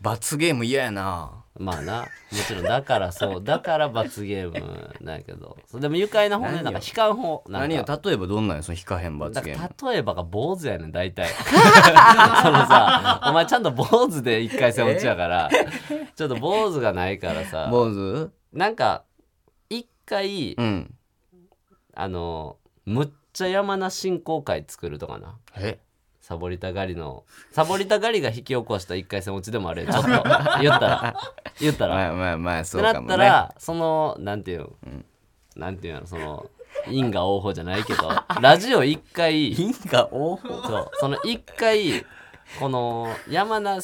[0.00, 2.06] 罰ゲーム嫌やなまあなも
[2.48, 5.56] ちろんだからそう だから罰ゲームなんやけど。
[5.66, 7.84] そうでも愉快な方ねなんか悲観方なん何よ？
[7.84, 9.92] か例えばどんなんやその引かへん罰だゲーム。
[9.92, 11.28] 例えばが坊主やねん大体。
[12.42, 15.48] そのさお前ちゃんと坊主で一回戦落ちやから
[16.16, 18.30] ちょっと坊主がないからさ坊主？
[18.52, 19.04] なんか
[19.70, 20.94] 一回うん。
[21.94, 25.36] あのむっちゃ山名振興会作るとかな。
[25.56, 25.78] え？
[26.26, 29.92] サボりたがりのサボりたがりが引き起こした一回戦落ちでもあるよ。
[29.92, 30.08] ちょっと。
[30.08, 31.14] 言ったら。
[31.60, 31.94] 言ったら。
[31.94, 34.70] まあまあまあそってなっうかもねたら、そのなんていうの、
[35.54, 36.06] なんていうの？
[36.06, 36.46] その
[36.88, 38.08] 因果応報じゃないけど
[38.40, 40.48] ラジオ一回因果応報？
[40.62, 40.90] そう。
[40.94, 42.06] その一回
[42.58, 43.80] この山名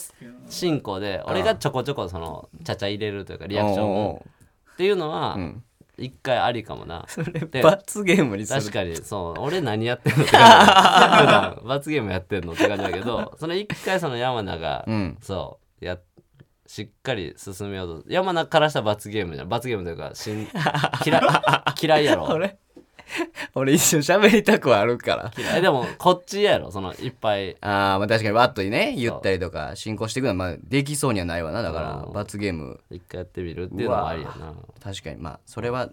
[0.48, 4.24] 進行で俺がちょこちょこそのちゃちゃ入れるというかリアクションを。
[4.72, 5.62] っていうのはん
[6.00, 8.60] 一回ありかもな、それで罰ゲームにする。
[8.60, 10.32] 確かにそう俺何やってんのって
[11.64, 15.18] 罰ゲームやってんのって感じだけど その一回その山名が、うん。
[15.20, 15.98] そうや
[16.66, 19.48] しっかり進めようと山名からした罰ゲームじゃん。
[19.48, 20.48] 罰ゲームというかしん
[21.04, 21.22] 嫌い
[21.82, 22.24] 嫌いやろ。
[22.24, 22.58] 俺
[23.55, 25.33] 俺一瞬喋りたくはあるから。
[25.37, 25.62] 嫌い。
[25.62, 26.70] でもこっちやろ。
[26.70, 27.57] そのいっぱい。
[27.61, 31.62] あーまあ確かにバッとね言ったりとか進行していくのはまあできそうにはないわな。
[31.62, 32.81] だからうん罰ゲーム。
[32.90, 34.55] 一回やってみるっていうのもありやな。
[34.83, 35.16] 確かに。
[35.16, 35.90] まあそれは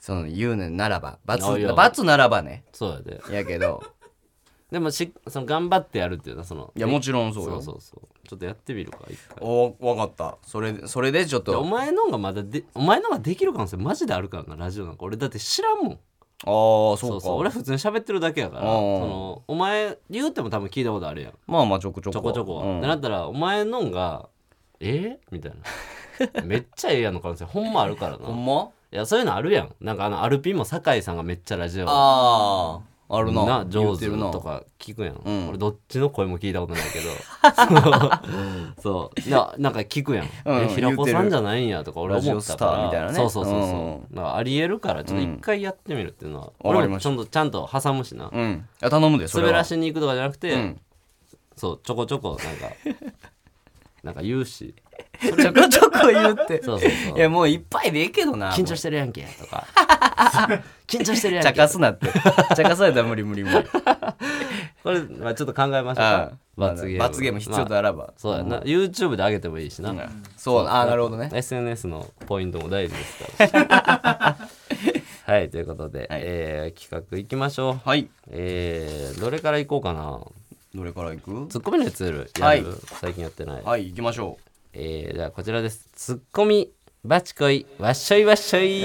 [0.00, 1.42] その言うねんならば罰
[1.74, 2.64] 罰ならばね。
[2.72, 3.36] そうやで。
[3.36, 3.82] やけど
[4.74, 7.50] でもしその頑張ってやるっていうのはそのいやもちろんそうよ。
[7.52, 8.28] そうそうそう。
[8.28, 9.38] ちょっとやってみるか一回。
[9.40, 10.36] お分かった。
[10.42, 11.52] それそれでちょっと。
[11.52, 15.04] でお前のがまだでお前のができる可能性マジであるからなラジオなんか。
[15.04, 15.92] 俺だって知らんもん。
[15.92, 16.00] ああ
[16.46, 16.98] そか。
[16.98, 17.38] そううそう。
[17.38, 18.74] 俺は普通に喋ってるだけやからそうん。
[19.00, 21.32] のお前言うても多分聞いたことあるやん。
[21.46, 22.78] まあまあちょこちょこちょこちょこ、うん。
[22.78, 24.28] ってなったらお前のんが
[24.80, 25.20] え？
[25.30, 25.52] みたい
[26.32, 26.42] な。
[26.42, 28.26] めっちゃええやんの可能性ほんまあるからな。
[28.26, 28.70] ほんま？
[28.92, 29.74] いやそういうのあるやん。
[29.80, 31.86] なんかあのアルピンも酒井さんがめっちゃラジオ。
[31.88, 33.44] あああるな。
[33.44, 35.48] な上手とか聞くやん、うん。
[35.48, 37.04] 俺どっちの声も聞いたことないけど。
[38.82, 39.20] そう。
[39.20, 42.84] いやなんか聞くやん、うんえ平子さんじゃないんやとか俺思ったから。
[42.86, 43.14] みたいなね。
[43.14, 43.66] そうそうそうそ
[44.12, 48.68] う、うんありえるからちょっと一回やってみるっていうのは、わか俺もちゃんとちゃんと挟むしな、うん。
[48.80, 49.50] 頼むでそれは。
[49.50, 50.80] 滑らしに行くとかじゃなくて、うん。
[51.56, 52.74] そうちょこちょこなんか
[54.02, 54.74] なんか言うし
[55.20, 56.62] ちょこちょこ言って。
[56.62, 57.18] そうそうそう。
[57.18, 59.66] いやもういっぱいでええけどな緊張してるやんけとか。
[60.86, 62.08] 緊張してるやん茶け化すなって。
[62.54, 63.64] 茶化されたら無理無理無理。
[64.84, 66.98] これ、まあ、ちょっと考えましょうあか罰ゲーム。
[66.98, 69.94] 罰ゲーム必要とあらば、そうやな、YouTube で上げてもいいしな、
[70.36, 71.30] そうああなるほどね。
[71.32, 73.04] SNS のポイントも大事で
[73.46, 74.36] すから。
[75.26, 76.20] はいということで、はい。
[76.22, 77.88] えー企画いきましょう。
[77.88, 78.10] はい。
[78.30, 80.20] えーどれからいこうかな。
[80.74, 81.46] どれからいく？
[81.48, 82.62] ツッコミのやつやる、はい。
[83.00, 84.36] 最近やってない、はい行きましょ
[84.76, 85.88] えーじゃあこちらです。
[85.92, 86.72] ツッコミ
[87.04, 88.84] バチコイわっしょいわっしょい。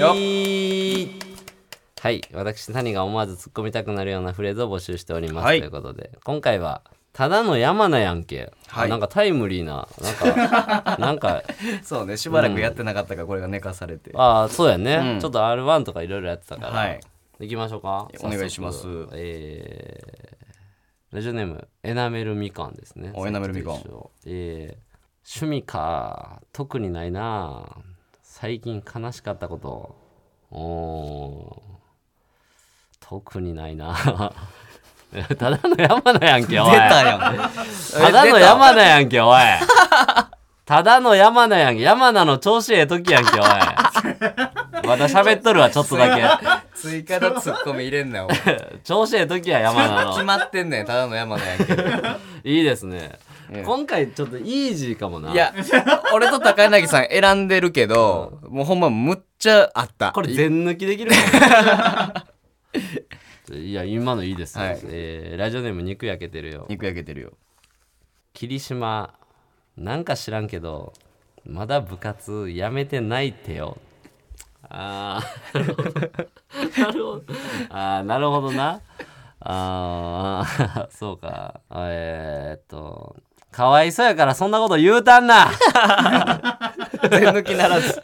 [2.00, 5.58] はい私谷が思わず突っ込みたくなるようなフレーズを募集しております、はい。
[5.58, 8.86] ということで今回はただの山名やんけ、はい。
[8.86, 11.44] あなんかタイムリーななんか なんかう
[11.84, 15.20] そうねしばらくやってなかったからこれが寝かされて、ああそうやね、うん。
[15.20, 17.00] ちょっと R1 とかいろいろやってたから、はい。
[17.40, 18.08] 行きましょうか。
[18.22, 18.86] お願いします。
[19.12, 20.40] えー
[21.12, 23.10] ラジオネームエナメルみかんですね。
[23.14, 23.82] おエナメルみかん。
[24.26, 24.89] えー
[25.24, 26.40] 趣味か。
[26.52, 27.76] 特にないな。
[28.22, 29.96] 最近悲しかったこと。
[30.50, 31.70] おー。
[33.00, 33.94] 特にないな。
[35.38, 36.70] ただの山名やんけおい。
[36.70, 37.02] 出た
[38.12, 39.40] だの山名やんけおい。
[40.64, 41.82] ただの山名やんけ。
[41.82, 43.46] 山名の調子ええ時やんけおい。
[44.86, 46.22] まだ喋っとるわ ちょっとだけ。
[46.74, 48.28] 追加のツッコミ入れんなよ
[48.84, 50.12] 調子ええ時や山名の。
[50.12, 51.74] 決まってんねんただの山名やんけ。
[51.76, 51.82] ど
[52.44, 53.29] いいですね、ええ
[53.64, 55.32] 今回ちょっとイージーかもな。
[55.32, 55.52] いや
[56.14, 60.12] 俺と高柳さん選んでるけど、もうほんまむっちゃあった。
[60.12, 62.24] これ全抜きできるか
[63.50, 64.80] も いや今のいいですよ、はい。
[64.84, 66.66] えーラジオネーム肉焼けてるよ。
[66.68, 67.32] 肉焼けてるよ。
[68.32, 69.14] 霧島
[69.76, 70.92] なんか知らんけど
[71.44, 73.78] まだ部活やめてないってよ。
[74.68, 75.58] あー。
[76.78, 77.22] なるほど。
[77.70, 78.80] あーなるほどな。
[79.40, 81.60] あーそうか。
[81.74, 83.16] えー、っと
[83.50, 85.50] かわいそうやからそんなこと言うたんな。
[87.10, 88.02] 全抜きならず。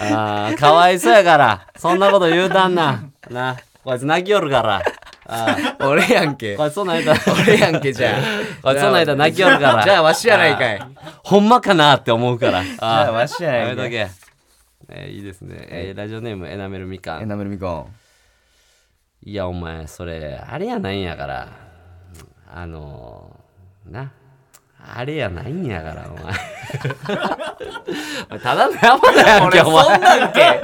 [0.00, 3.02] あーかわいそうやからそんなこと言うたんな。
[3.30, 4.82] なこいつ泣きよるから。
[5.26, 5.86] あー。
[5.86, 6.56] 俺やんけ。
[6.56, 8.12] こいつそんなん言うたら俺やんけじゃあ。
[8.62, 9.84] こいつそんなん言うたら泣きよるから。
[9.84, 10.80] じゃあわしやないかい。
[11.22, 12.62] ほんまかなって思うから。
[12.64, 13.68] じ じゃあわしやないかい。
[13.68, 14.10] やめとけ。
[14.90, 17.22] えーいいですね、えーラジオネームエナメルみかん。
[17.22, 17.86] エナメルみかん。
[19.22, 21.48] いや、お前、それ、あれやないんやから。
[22.50, 24.12] あのー、な。
[24.90, 26.32] あれやないんやから、お前。
[28.40, 29.84] ただの山田やんけ、お前。
[29.84, 30.60] そんなんけ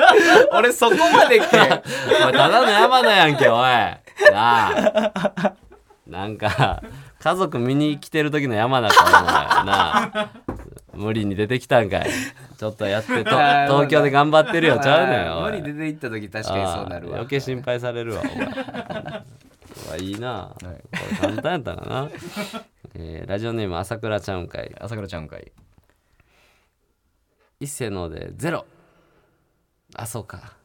[0.52, 3.60] 俺そこまでけお前、ただの山田やんけ、おい。
[3.60, 3.98] な
[4.34, 5.52] あ。
[6.06, 6.82] なんか、
[7.22, 9.22] 家族見に来てる時の山田か、お前。
[9.24, 10.28] なあ。
[10.94, 12.06] 無理に出てきたんかい。
[12.56, 15.36] ちょっとやって と、東京で頑張ってるよ、ちゃうねん。
[15.36, 18.46] おい無理出て行った時確かにそうなるわ余計心配されるわお前
[19.86, 20.84] うわいいな、これ
[21.18, 22.10] 簡単やったかな、
[22.94, 25.52] えーラジオネーム朝倉ちゃうんかい朝倉ちゃんかい
[27.60, 28.66] 一斉のでゼロ。
[29.94, 30.56] あそうか。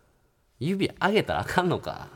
[0.59, 2.07] 指上げたらあかんのか。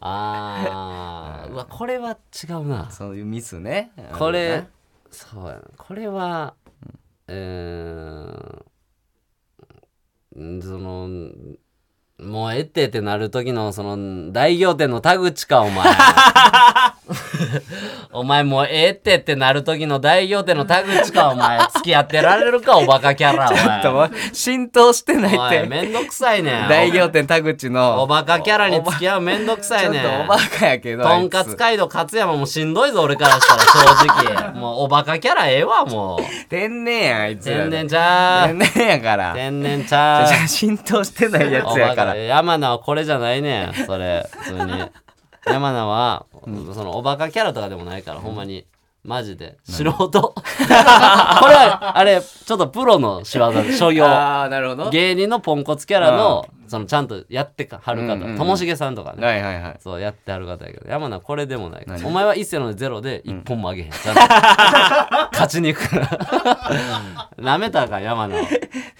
[0.00, 1.52] あー。
[1.52, 2.90] うわこれは違うな。
[2.90, 3.92] そういうミスね。
[4.18, 4.66] これ
[5.10, 5.62] そうやな。
[5.76, 6.54] これは
[7.26, 8.62] えー
[10.62, 11.08] その
[12.22, 15.84] もうえってってなる時のその大仰天の田口かお前。
[18.12, 21.58] お前もうええってってなる時の大行店の田口か お前。
[21.74, 25.66] 付き合ってられるかおバカキャラおちょっと浸透してないって。
[25.68, 26.68] めんどくさいねん。
[26.68, 34.54] 大行店田口のおバカキャラに付き合うめんどくさちょっいねんとおバカやけどとんかつ街道勝山もしんどいぞ俺からしたら正直。
[34.54, 36.48] もうおバカキャラええわもう。
[36.48, 39.32] 天然やんあいつ天然ちゃ天う然やから。
[39.34, 42.16] 天然ちじゃう浸透してないやつやから。
[42.16, 44.26] 山名はこれじゃないねんそれ。
[44.44, 44.84] 普通に
[45.52, 46.26] 山名は、
[46.74, 48.66] そのおバカキャラとかでもないから、ほんまに。
[49.02, 49.56] マジで。
[49.64, 50.10] 素人？
[50.10, 50.34] こ
[50.68, 54.04] れはあれちょっとプロの仕業 で所業。
[54.04, 54.82] ああなるほど。
[54.84, 58.38] はい芸人のポンコツキャラのそのちゃんとやってかはる方うんうんうん。
[58.38, 59.26] ともしげさんとかね。
[59.26, 62.04] はいはいそうやってはる方やけど山名これでもない何？
[62.06, 64.20] お前は一世のゼロで一本もあげへん、ちゃんと。
[65.34, 67.28] 勝ちに行くから。
[67.42, 68.46] なめたかん山名は。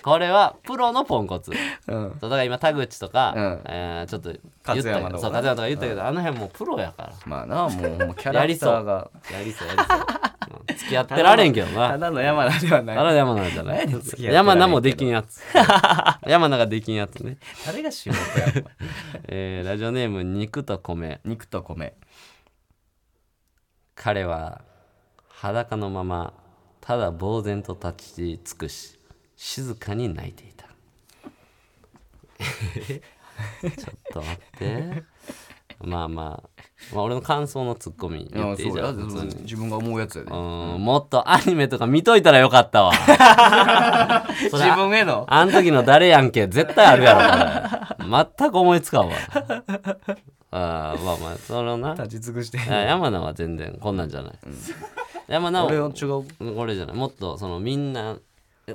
[0.02, 1.52] これはプロのポンコツ。
[1.87, 2.16] うん。
[2.20, 3.61] そうだから今田口とか、うん。
[3.66, 7.12] えーちょっと言ったけ勝山とかどそう勝山とか言ったけど、あの辺もうプロやから。
[7.26, 9.11] まあなもうほんまキャラクターが。
[9.33, 10.02] やりそうやりそう、う。
[10.02, 11.90] ん付き合ってられんけどな。
[11.90, 12.96] ただの山名ではない。
[12.98, 13.88] あら山名じゃない。
[14.20, 15.40] 山名もできんやつ。
[16.26, 18.64] 山名ができんやつね、誰が仕事や
[19.28, 21.20] えーラジオネーム肉と米。
[21.24, 21.94] 肉と米。
[23.94, 24.62] 彼は
[25.28, 26.32] 裸のまま
[26.80, 28.98] ただ呆然と立ち尽くし
[29.36, 30.66] 静かに泣いていた。
[33.62, 35.02] ちょっと待って。
[35.82, 36.49] まあまあ、
[36.94, 39.42] まあ、俺の感想のツッコミ言っていいじゃん普通に。
[39.42, 40.30] 自分が思うやつやで。
[40.30, 40.36] うん
[40.82, 42.92] もっとアニメとか見といたらよかったわ。
[44.50, 45.24] 自分への？
[45.28, 46.46] あん時の誰やんけ？
[46.48, 48.26] 絶対あるやろこれ。
[48.38, 49.14] 全く思いつかんわ。
[50.52, 51.94] あーまあまあそのな。
[51.94, 52.58] 立ち尽くして。
[52.58, 54.32] あ山名は全然こんなんじゃない、
[55.28, 56.54] 山名は俺は違う。
[56.56, 56.96] これじゃない。
[56.96, 58.16] もっとそのみんなえ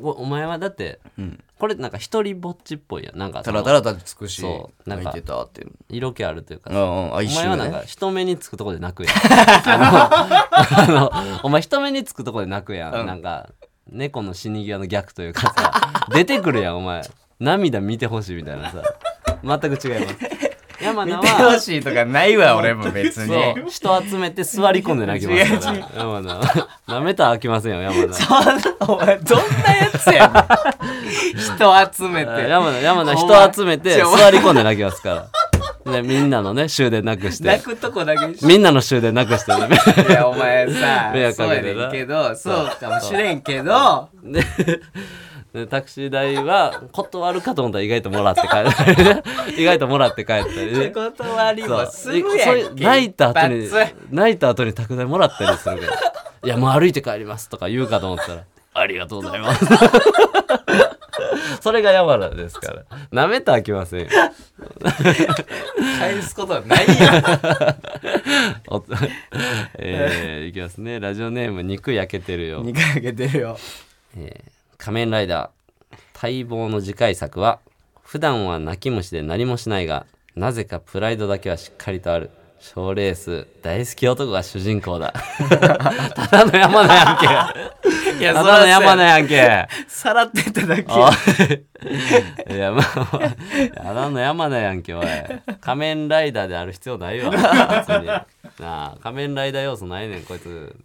[0.02, 1.40] おお前はだって、ん。
[1.58, 3.18] これなんか一人ぼっちっぽいやん。
[3.18, 5.72] なんかそたのらたら立ち尽くしそうなんか泣いてたっていう。
[5.90, 6.78] 色気あるというかさ。
[6.78, 9.14] うんうんあお一前はなんか人目につくとこで泣くやん。
[9.16, 13.50] あのあのお前人目につくとこで泣くやん、なんか
[13.90, 17.02] 猫の死に際の逆というかさ出てくるやんお前。
[17.40, 18.82] 涙見てほしいみたいなさ。
[19.44, 20.45] 全く違います
[20.86, 23.28] 山名見てほはしいとかないわ俺も別に。
[23.28, 23.70] そう。
[23.70, 25.90] 人集めて座り込んで泣きますから。
[25.96, 26.68] 山名は。
[26.88, 28.14] なめたら飽きませんよ山名。
[28.14, 29.46] そんなお前どんな
[29.76, 31.38] やつやねん。
[31.38, 32.48] 人集めて。
[32.48, 35.30] 山名山名お前人集めてちょ座り込んで泣きますか
[35.86, 35.92] ら。
[35.92, 37.48] でみんなのね終電なくして。
[37.48, 39.52] 泣くとこだけにしみんなの終電なくして。
[39.52, 39.68] ね
[40.10, 44.10] いやお前さ 迷惑そうやねんけどそうかもしれんけど。
[44.24, 44.42] で
[45.56, 48.58] でタクシー代は断るかと思ったら意外ともらって帰
[49.06, 49.24] る。
[49.58, 50.90] 意外ともらって帰ったりね。
[50.90, 52.84] 断りもするやんけ。
[52.84, 53.70] 泣いた後に
[54.12, 55.94] 泣いた後に宅代もらったりするから
[56.44, 58.42] 「いやもう歩いて帰ります」とか言うかと思ったら
[58.76, 59.66] 「ありがとうございます」
[61.62, 62.84] それが山名ですから。
[63.12, 64.08] なめたらあきませんよ。
[66.00, 67.24] 返すことはないやん。
[68.68, 68.84] お
[69.80, 71.00] えーいきますね。
[71.00, 72.64] ラジオネーム肉焼けてるよ。
[72.66, 73.58] 2回あげてるよ
[74.78, 77.60] 仮面ライダー待望の次回作は
[78.04, 82.30] 普段は泣き虫で何もしないがなぜかプライドだけはしっかりとある。
[82.60, 85.14] 賞レース大好き男が主人公だ。
[86.16, 90.86] ただの山名やんけいやただの山名やんけさらってただけ。
[90.92, 91.10] お
[92.52, 92.56] い。
[92.56, 95.06] いやまあただの山名やんけおい。
[95.62, 97.30] 仮面ライダーである必要ないわ。
[97.30, 97.40] 別
[98.00, 98.08] に。
[98.08, 98.26] な
[98.60, 100.76] あ仮面ライダー要素ないねんこいつ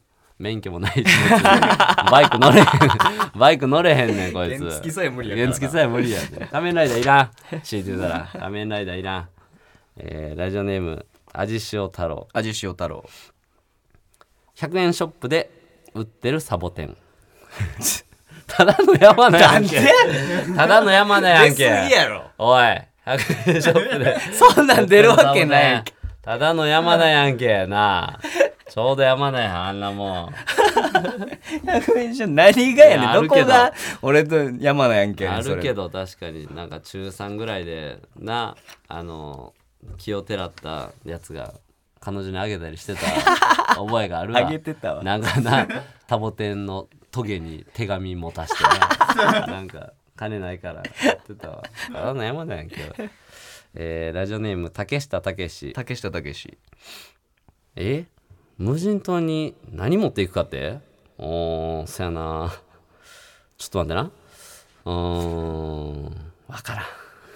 [0.41, 1.05] 免許もないし
[2.11, 2.67] バイク乗れへん。
[3.39, 4.59] バイク乗れへんねんこいつ。
[4.59, 7.31] 原付さえ無理や原付さえ無理やで仮面ライダーいらん。
[7.63, 8.29] 強いてたら。
[8.33, 9.29] 仮面ライダーいらん。
[9.99, 12.27] えーラジオネーム味塩太郎。
[12.33, 13.05] 味塩太郎。
[14.57, 15.51] 100円ショップで
[15.95, 16.97] 売ってるサボテン。
[18.49, 19.79] ただの山名やんけ。
[20.57, 21.69] ただの山名やんけ。
[21.69, 22.23] 出過ぎやろ。
[22.39, 24.19] おい100円ショップで。
[24.33, 25.93] そんなん出るわけないやんけ。
[26.23, 27.67] ただの山名やんけ。
[27.67, 29.81] なあちょうど山名やんあん。
[29.81, 30.35] なもん
[31.65, 33.01] 100円ショ何がやねん。
[33.01, 33.43] どいやあるけど。
[33.43, 36.47] こが俺と山名やんけあるけどど確かに。
[36.55, 38.57] なんか中3ぐらいでな
[38.87, 39.55] あの
[39.99, 41.55] 気をてらったやつが
[41.99, 43.01] 彼女にあげたりしてた
[43.75, 44.47] 覚えがあるわ。
[44.47, 45.03] あげてたわ。
[45.03, 45.67] なんかな
[46.07, 48.65] タボテンのトゲに手紙持たして
[49.19, 49.47] な。
[49.49, 51.63] なんか金ないからやってたわ。
[51.93, 52.77] ただの山だやんけ。
[53.75, 56.59] えーラジオネーム竹下武史竹下武史
[57.77, 58.07] え？
[58.61, 60.81] 無人島に何持っていくかって？
[61.17, 62.53] おーそやな。
[63.57, 64.11] ちょっと待ってな。
[64.85, 66.05] うーん。
[66.47, 66.85] わからん。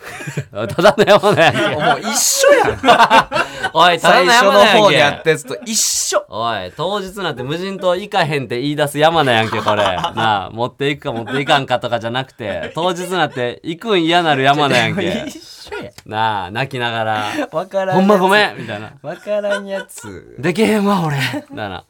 [0.68, 1.60] ただの山名やんけ。
[1.60, 2.14] もう一
[2.46, 2.68] 緒やん。
[3.72, 6.26] おいただ最初のの山名方にやんけやったやつと一緒。
[6.28, 9.82] おい当日なんて無人島行かへんって言い出す山名やんけこれ。
[9.82, 15.24] なあ持っていくか持っていかんかとかじゃなくて当日なんて行くん嫌なる山名やんけ。
[15.26, 18.92] 一緒やなあ泣きながら「わからんほんまごんめん」みたいな。
[19.02, 21.16] わからんやつ「できへんわ俺」
[21.50, 21.84] みたいな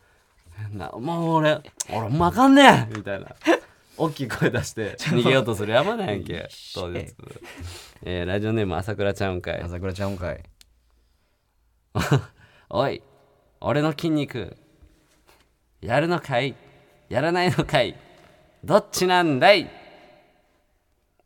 [0.72, 1.60] なもう俺
[1.90, 2.92] 俺ほんまあかんねん。
[2.94, 3.26] みたいな。
[3.96, 6.48] 大きい声出して逃げようとする山なんやんけ。
[6.74, 7.14] 当日、
[8.04, 9.60] えーラジオネーム朝倉ちゃうんかい。
[9.60, 10.42] 朝倉ちゃうんかい。
[12.70, 13.02] おい
[13.60, 14.56] 俺の筋肉
[15.80, 16.54] やるのかい？
[17.08, 17.96] やらないのかい？
[18.64, 19.70] どっちなんだい？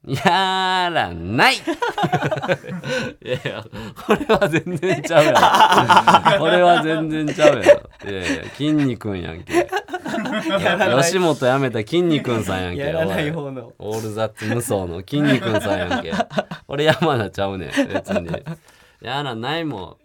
[0.06, 1.56] やらない。
[3.24, 3.64] いやいや
[4.06, 9.68] これは全然ちゃうやろ これは全然ちゃうやろいやいや筋肉んやんけ。
[11.02, 13.72] 吉本辞めた筋肉んさんやんけやらない方の。
[13.78, 16.12] オールザッツ無双の筋肉んさんやんけ。
[16.68, 18.30] 俺山名ちゃうねん別に。
[19.02, 19.96] やらないもん。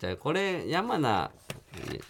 [0.00, 1.30] じゃあこれ山名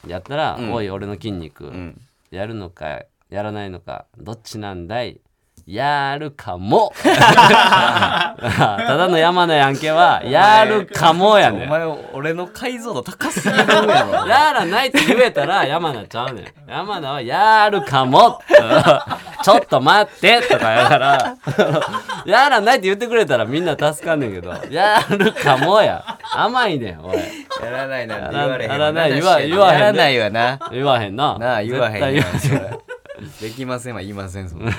[0.06, 2.00] やったら、おい俺の筋肉、ん。
[2.30, 5.20] やるのかやらないのかどっちなんだい？
[5.66, 6.92] やるかも。
[7.02, 11.68] ただの山名やんけはやるかもやねん。
[11.68, 14.28] お前俺の解像度高すぎるやろ。
[14.28, 16.70] やらないって言えたら山名ちゃうねん。
[16.70, 18.40] 山名はやるかも。
[19.42, 20.40] ちょっと待って。
[20.42, 21.36] とかやから。
[22.24, 24.54] やらないって言ってくれたらみんな助かんねんけど。
[24.70, 26.16] やるかもや。
[26.32, 27.16] 甘いねんおい。
[27.60, 28.70] やらないなんて言われへん。
[28.70, 30.58] やらない言わ言わへんねやらないわな。
[30.70, 31.36] 言わへんな。
[31.38, 32.95] なあ言わへん絶対言わへん
[33.40, 34.72] できませんは言いませんそんな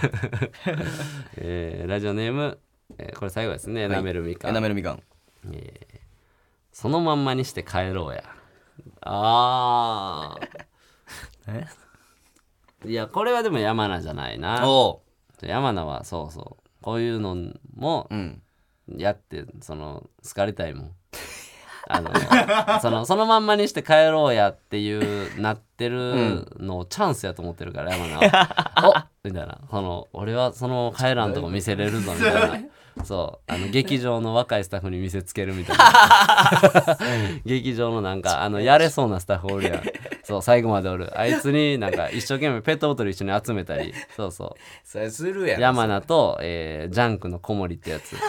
[1.37, 2.59] えーラジオネーム、
[2.97, 5.03] えーこれ最後ですね、エナメルみかエんナメルみかん。
[6.71, 8.23] そのまんまにして帰ろうや。
[9.01, 10.35] あ
[11.47, 11.65] え？
[12.85, 14.69] ーいやこれはでも山名じゃないな。
[14.69, 15.01] お
[15.41, 16.63] 山名はそうそう。
[16.81, 17.35] こういうの
[17.75, 18.41] もううん。
[18.95, 20.95] やってその好かれたいもん
[21.89, 24.91] あのそのそのまんまにして帰ろうやってい
[25.35, 29.07] うなってるのをチャンスやと思ってるから 山名は。
[29.23, 29.59] おみたいな。
[29.69, 33.05] その俺はその帰らんとこ見せれるぞみたいな。
[33.05, 33.51] そう。
[33.51, 36.97] あの劇場の若いスタッフに見せつけるみたいな。
[37.45, 39.83] 劇場のなんかあのやれそうなスタッフおるやん
[40.27, 41.17] そう最後までおる。
[41.17, 43.93] あいつになんか一生懸命ペットボトル一緒に集めたり。
[44.13, 44.59] そうそう。
[44.83, 48.09] それするやん山名と、えージャンクの小森ってやつ。
[48.09, 48.19] そう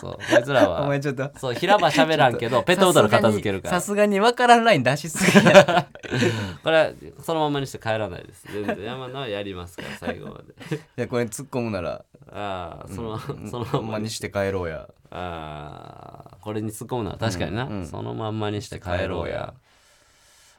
[0.00, 0.12] そう。
[0.12, 3.78] こいつらはお前ちょっとそう平場喋らんけどペットボトル片付けるから。
[3.78, 5.86] さすがにわからんライン出しすぎや
[6.64, 6.90] これは
[7.20, 8.46] そのままにして帰らないです。
[8.50, 8.82] 全然。
[8.82, 10.76] 山名はやりますから最後まで。
[10.96, 12.04] いやこれ突っ込むなら。
[12.32, 13.18] ああその,、
[13.50, 14.88] そのほんままにまにして帰ろうや。
[15.10, 17.86] ああこれに突っ込むのは確かにな、うんうん。
[17.86, 19.52] そのまんまにして帰ろうや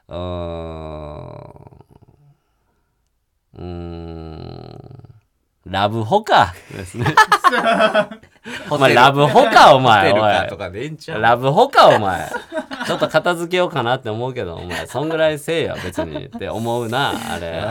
[0.08, 1.66] うーん
[3.54, 5.16] うーん
[5.66, 7.06] ラブホかですね。
[8.70, 10.22] お前ラブホかお前おい。
[11.20, 12.32] ラブホかお前。
[12.86, 16.26] ちょっと片付けようかなって思うけどお前そんぐらいせえや別に。
[16.26, 17.66] って思うなあれ。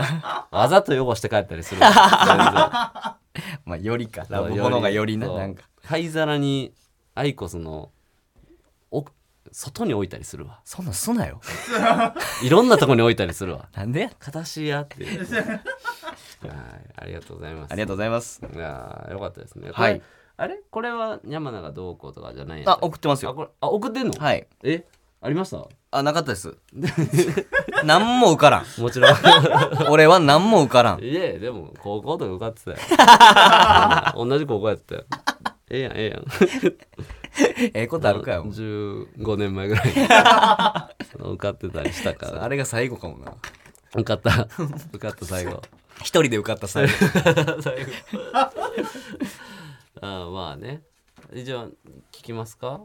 [0.51, 3.15] わざと汚して帰ったりするわ。
[3.63, 4.25] まあよりか。
[4.29, 5.63] ラブホのがよりななんか。
[5.85, 6.73] 灰皿に
[7.13, 7.91] アイコスの
[8.91, 9.05] お
[9.51, 10.59] 外に置いたりするわ。
[10.63, 11.39] そんなんすなよ。
[12.43, 13.67] いろんなとこに置いたりするわ。
[13.73, 15.05] なんで形やって。
[15.05, 15.21] はい
[16.97, 17.71] ありがとうございます。
[17.71, 18.41] ありがとうございます。
[18.53, 19.69] いやーよかったですね。
[19.71, 20.01] はい。
[20.37, 20.59] あれ？
[20.69, 23.31] これは山名がどうこうとかじゃないあ送ってますよ。
[23.31, 24.13] あこれあ送ってんの？
[24.19, 24.47] はい。
[24.63, 24.85] え？
[25.21, 25.65] ありました？
[25.91, 26.55] あなかったです。
[27.85, 28.65] 何も受からん。
[28.81, 29.15] もちろん。
[29.89, 30.99] 俺は何も受からん。
[31.03, 34.25] いえでも高校とか受かってたよ。
[34.25, 35.05] 同じ高校やったよ
[35.69, 36.25] ええやんええやん。
[37.65, 39.93] ええことあるかよ15年前ぐらいに。
[41.33, 42.43] 受かってたりしたから。
[42.43, 43.35] あれが最後かもな。
[43.93, 44.47] 受かった。
[44.91, 45.61] 受かった最後。
[45.99, 46.91] 一人で受かった最後。
[47.61, 47.91] 最 後
[48.31, 48.51] あ
[50.01, 50.83] あまあね。
[51.33, 51.65] じゃあ
[52.11, 52.81] 聞きますか？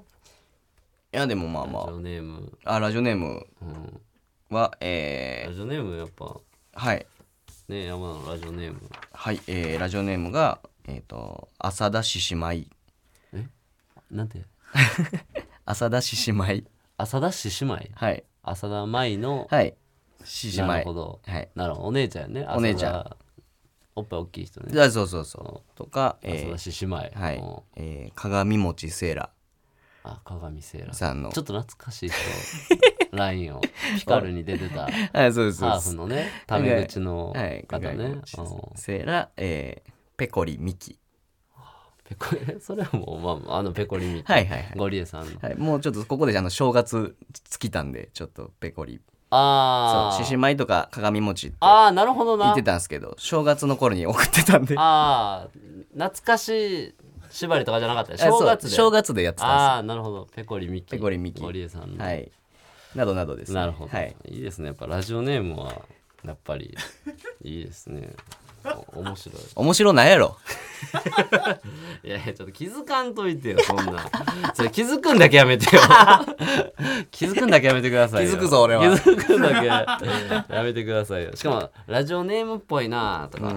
[1.13, 3.47] いやでもまあラまジオネーム、ああラジオネーム。
[3.61, 4.01] うん、
[4.49, 6.25] はラえジオネームやっぱ。
[6.25, 6.41] ー、
[6.73, 7.07] はい。
[7.69, 8.89] ね山のラジオネーム。
[9.13, 10.61] はいえー、ラジオネームが
[10.91, 12.69] えっ、と浅田獅子舞。
[14.11, 14.45] なんて？
[15.65, 16.67] 浅田獅子舞。
[16.97, 17.91] 浅田獅子舞？
[17.95, 18.25] はい。
[18.43, 19.75] 浅田舞の、はい。
[20.25, 21.21] 獅子な舞るほど。
[21.27, 21.49] はい。
[21.55, 21.89] なるほど。
[21.89, 22.47] お姉ちゃんやね。
[22.55, 22.95] お姉ちゃん。
[23.01, 23.17] 浅田
[23.97, 24.91] おっぱい大きい人ね。
[24.91, 27.11] そうそうそうとかえ浅田ー、獅子舞。
[27.15, 27.37] はい。
[27.37, 27.63] うん。
[27.77, 29.31] えー、鏡餅セーラ
[30.03, 31.31] あ鏡セーラさんの。
[31.31, 32.17] ちょっと懐かしい人
[33.17, 33.61] ラインを
[33.99, 35.71] ピカルに出てたはいそうですそう。
[35.73, 38.21] ですハーフのねタメ口のはい方ね
[38.77, 39.90] セーラえー、
[40.21, 40.99] ペコリミキ。
[42.05, 42.27] ペコ
[42.61, 44.73] それはもう、まあ、あのペコリミはいはいはい。
[44.77, 45.41] ゴリエさんの。
[45.41, 48.97] はい、もうちょっとここであの正月尽きたんでちょっとペコリ。
[48.97, 52.47] そうあ獅子舞とか鏡餅ってああなるほどな。
[52.47, 54.75] 言ってたんですけど正月の頃に送ってたんで。
[54.77, 55.49] ああ
[55.95, 56.95] 懐かしい
[57.31, 58.19] 縛りとかじゃなかった。
[58.19, 58.77] 正月で。
[58.77, 60.27] 正月でやってたんああなるほど。
[60.35, 60.91] ペコリミキ。
[60.91, 61.41] ペコリミキ。
[61.41, 62.31] ゴリエさんはい。
[62.95, 64.15] などなどです、ね、なるほど、はい。
[64.29, 64.67] い、いですね。
[64.67, 65.81] やっぱラジオネームは
[66.25, 66.77] やっぱり
[67.43, 68.11] いいですね。
[68.11, 68.50] お
[68.95, 69.43] 面白い。
[69.57, 70.37] 面白ないやろ。
[72.05, 74.11] いやいやちょっと気づかんといてよそんな。
[74.55, 75.83] それ気づくんだけやめてよ。
[77.11, 78.31] 気づくんだけやめてくださいよ。
[78.31, 78.83] 気づくぞ俺は。
[78.83, 79.67] 気づくんだけ。
[80.55, 81.35] やめてくださいよ。
[81.35, 83.55] しかもラジオネームっぽいなとか、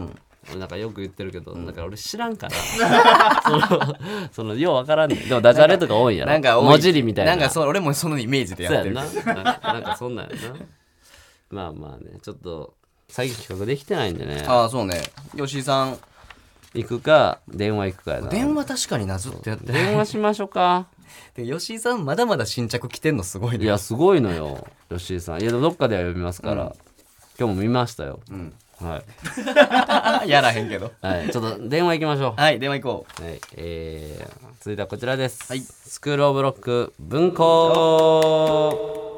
[0.49, 3.41] 俺なんかよく言ってるけど、だから俺知らんから。
[3.43, 3.95] その
[4.31, 5.27] そのようわからんねん。
[5.27, 6.31] でもダジャレとか多いんやろ。
[6.31, 7.31] なんか文字りみたいな。
[7.31, 8.95] なんかそう俺もそのイメージでやってる。
[8.95, 9.03] な。
[9.03, 9.33] なんか
[9.73, 10.37] なんかそんなんやな。
[11.49, 12.73] まあまあねちょっと
[13.13, 14.43] 最近企画できてないんでね。
[14.47, 15.03] ああそうね。
[15.37, 15.99] 吉井さん。
[16.73, 18.27] 行くか電話行くかやな。
[18.29, 19.71] 電話確かになずっとやって。
[19.71, 20.87] 電話しましょうか。
[21.37, 23.65] で吉井さんまだまだ新着来てんのすごいね。
[23.65, 25.41] いやすごいのよ吉井さん。
[25.43, 26.75] いやどっかでは読みますから、
[27.37, 28.19] 今日も見ましたよ、
[28.81, 29.03] は
[30.25, 30.91] い、 やらへんけど。
[30.99, 33.23] はい、ちょっと電話行きましょはい電話行こう。
[33.23, 33.39] はい。
[33.57, 35.59] えー、続いてはこちらです、はい。
[35.61, 39.12] スクールオブロック文庫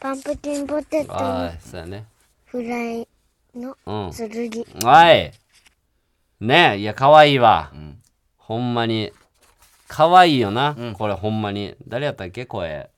[0.00, 2.06] パンプキンポテトはのいそうやね。
[2.46, 3.08] フライ
[3.54, 4.12] のうん。
[4.12, 4.64] 剣。
[4.84, 5.32] はい。
[6.40, 7.72] ねえいや可愛いわ、
[8.36, 9.12] ほんまに。
[9.88, 11.74] 可愛いよな、これほんまに。
[11.86, 12.46] 誰やったっけ？
[12.46, 12.90] 声。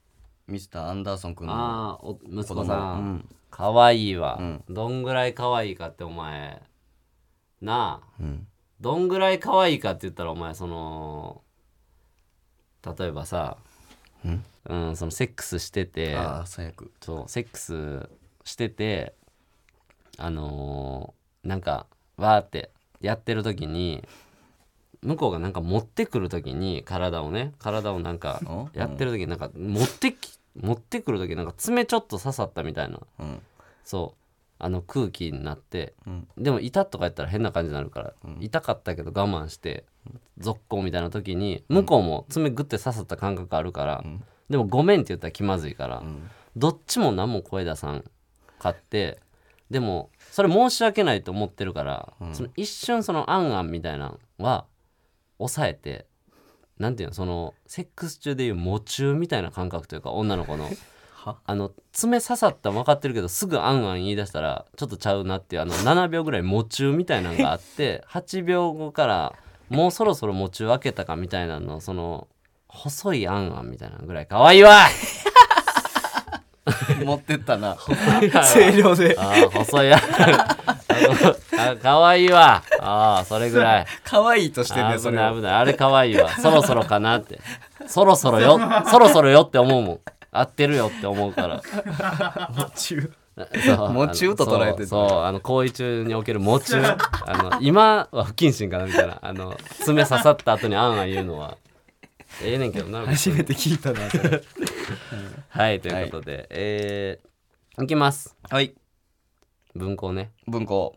[0.49, 2.93] うミスターアンダーソン君のああお息子子さ供。
[2.95, 3.09] うん。
[3.15, 4.65] ん可愛いわ、ん。
[4.69, 6.61] どんぐらい可愛いかってお前。
[7.63, 8.47] なあ、うん。
[8.81, 11.43] どんぐらい可愛いかって言ったらお前その
[12.99, 13.59] 例えばさ
[14.25, 16.91] うん、そのセックスしててああ最悪。
[17.01, 18.09] そうセックス
[18.45, 19.15] してて
[20.19, 21.87] あのーなんか
[22.19, 24.07] わーってやってる時に
[25.03, 28.45] 向こうがなんか持ってくる時に体をね体をなんかう
[28.77, 28.79] ん？
[28.79, 33.01] やってる時になんか持ってき持ってくる時なんか爪ちょっと刺さったみたいな。
[33.21, 33.41] うん。
[33.85, 34.20] そう
[34.61, 36.29] あの空気になって、ん。
[36.39, 39.85] でも痛とか言ったら変な感じになるから、痛かったけど我慢して
[40.39, 44.05] 続行みたいな時に向こうも爪グッて刺さった感覚あるから、
[44.49, 46.03] でもごめんって言ったら気まずいから、
[46.57, 48.05] どっちも何も声出さん
[48.59, 49.19] かって
[49.71, 54.67] でもそれ申し訳ないと思ってるから、その一瞬その「あんあん」みたいなのは
[55.39, 56.07] 抑えて
[56.79, 60.69] なんていうのそのセックス中でいう喪中みたいな感覚というか女の子の
[61.25, 69.33] あの爪刺さったの分かってるけどすぐ「あんあん」言い出したらちょっとちゃうなっていうあの 7秒ぐらい喪中みたいなのがあって8秒後から
[69.69, 72.27] もうそろそろ喪中開けたかみたいなのその
[72.69, 74.27] 細い「あんあん」みたいなぐらい。
[74.27, 74.87] 可愛いわ。
[77.05, 77.77] 持ってったな。
[77.77, 79.17] 声量で。
[79.19, 82.63] ああ細いああ可愛いわ。
[82.81, 83.87] ああそれぐらい。
[84.05, 85.25] 可愛いとしてねそ危れを。
[85.25, 85.53] ない危ない。
[85.55, 86.31] あれ可愛いわ。
[86.31, 87.41] そろそろかなって。
[87.87, 88.61] そろそろよ。
[88.87, 90.01] そろそろよって思うもん
[90.31, 91.63] 合ってるよって思うから。
[92.77, 93.01] 中
[93.65, 99.19] そう と捉えてるそうあの行為中における喪中あの今は不謹慎かなみたいな。
[99.23, 101.57] あの爪刺さった後にあんあん言うのは。
[102.43, 103.07] ええねんけどな。
[103.07, 104.43] 初めて聞いたなそれ。
[105.49, 107.31] はいということで、えー
[107.83, 108.37] いきます。
[108.51, 108.75] はい。
[109.75, 110.33] 文庫ね。
[110.47, 110.97] 文庫。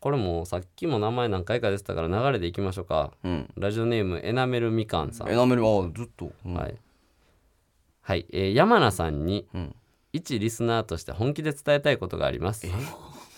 [0.00, 3.12] これもさっきも名前何回か出てたから流れでいきましょうか。
[3.24, 3.48] うん。
[3.56, 5.30] ラジオネームエナメルみかんさん。
[5.30, 6.30] エナメルあずっと。
[6.44, 6.54] うん。
[6.54, 6.76] はい、
[8.08, 9.74] はいえー山名さんに、ん。
[10.14, 12.66] 一リスナーとして本気で伝えたいことがあります。
[12.66, 12.72] よ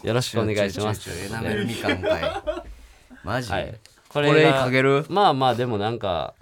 [0.05, 1.11] ろしくお願いします。
[1.11, 2.23] エナメルみかんかい。
[3.25, 3.79] マジはい、こ
[4.13, 5.07] これがかける？
[5.09, 6.35] まあまあでもなんか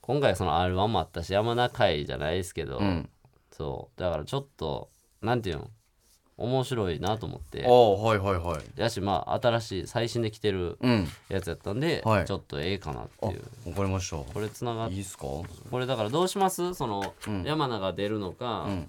[0.00, 3.10] 今回その R1 もあったし山名会じゃないですけど、うん。
[3.52, 4.00] そう。
[4.00, 4.88] だからちょっと
[5.20, 5.68] なんていうの？
[6.36, 7.64] 面白いなと思って。
[7.64, 8.80] ああはいはいはい。
[8.80, 11.08] やしまあ新しい最新で来てるうん。
[11.28, 12.24] やつやったんで、はい。
[12.24, 13.70] ちょっとええかなってあいう。
[13.70, 14.16] わかりました。
[14.16, 15.22] これつながっいいっすか？
[15.24, 15.46] こ
[15.78, 16.74] れだからどうします？
[16.74, 17.42] その、ん。
[17.44, 18.86] 山名が出るのか、ん。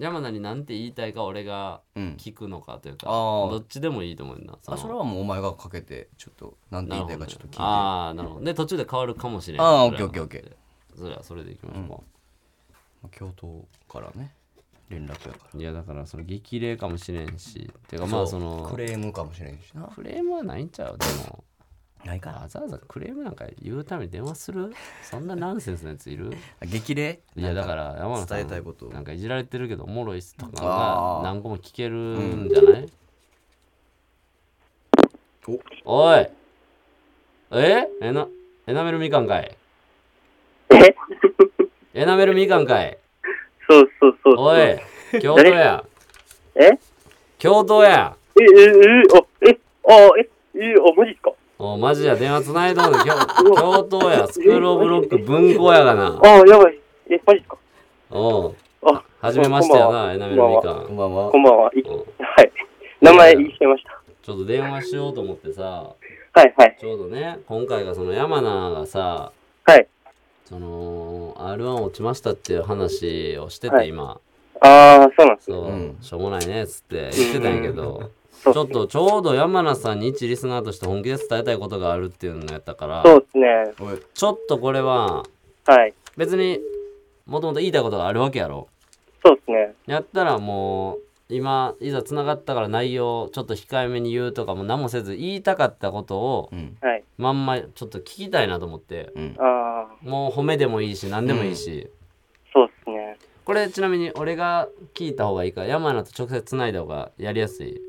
[0.00, 2.16] 山名に何て言いたいか俺がうん。
[2.18, 4.76] 聞くのかというか、あーどっちでもいいと思うなその。
[4.76, 7.56] あそれはもうお前がかけてちょっとなんてなる言いたいかちょっと聞いて。
[7.60, 8.44] ああなるほど。
[8.44, 10.56] で途中で変わるかもしれないあーオッケーオッケーオッケ
[10.98, 11.80] それはそれでいきましょ
[13.02, 14.34] うか、京都からね
[14.88, 15.60] 連絡やから。
[15.60, 17.70] いやだからその激励かもしれんし。
[17.88, 19.90] てかまあそのクレームかもしれんしな。
[19.94, 20.98] クレームはないんちゃう？
[20.98, 21.44] でも。
[22.04, 22.30] ないか。
[22.30, 24.74] わざわざクレームなんか言うために電話する？
[25.02, 26.32] そんなナンセンスなやついる？
[26.60, 27.20] 激励？
[27.34, 32.86] いやだから山野さん伝えたいことなんかいじられてるけどおもろいっすとかが何個も聞けるんじゃない、
[35.86, 36.14] お。
[36.14, 36.28] い。
[37.52, 37.88] え？
[38.02, 38.28] エナ
[38.66, 39.56] エナメルみかんかい。
[40.70, 40.94] え？
[41.94, 42.98] エナメルみかんかい
[43.68, 44.34] そうそうそう。
[44.38, 44.78] おい
[45.20, 45.84] 京都や。
[46.54, 46.70] え？
[47.38, 48.16] 京都や。
[48.38, 48.72] え、え、え、
[49.14, 51.32] あ、え、あ、え、え、あ、マジっすか？
[51.58, 52.16] おマジや。
[52.16, 54.26] 電話つないどんで京京都や。
[54.26, 56.20] スクールオブロック文庫やがな。
[56.22, 56.78] あ、やばい。
[57.10, 57.56] え、マジっすか？
[58.10, 58.54] おう。
[58.82, 61.30] あ、はじめましてやなエナメルみかんこんばんは。
[61.30, 61.64] こんばんは。
[61.64, 61.82] はい。
[63.00, 64.00] 名前言いちゃいました。
[64.22, 65.62] ちょっと電話しようと思ってさ。
[66.32, 66.76] はい、はい。
[66.80, 69.32] ちょうどね今回がその山名がさ。
[69.64, 69.86] はい。
[70.44, 74.20] その R1 落ちましたっていう話をしてて、はい今
[74.60, 75.56] あああ、そうなんですね。
[75.56, 78.10] そう、うんしょうもないねっつって言ってたんやけど、
[78.44, 83.46] ちょっとちょうど山名さんに一リスナーとして本気で伝えたいことがあるっていうのやったからそうですね。
[84.14, 85.24] ちょっとこれは
[85.66, 85.94] はい。
[86.16, 86.60] 別に
[87.26, 88.68] もともと言いたいことがあるわけやろ
[89.24, 89.74] そうですね。
[89.86, 96.50] やったらもう今いざつながったから内容ちょっと控えめに言うとかも何もせず言いたかったことを。
[97.16, 99.12] まんまちょっと聞きたいなと思って。
[99.14, 99.36] うん。
[99.38, 101.88] ああ、もう褒めでもいいし何でもいいし、
[102.52, 103.16] そうですね。
[103.44, 105.64] これちなみに俺が聞いた方がいいか。
[105.64, 107.80] 山名と直接つないだ方がやりやすい？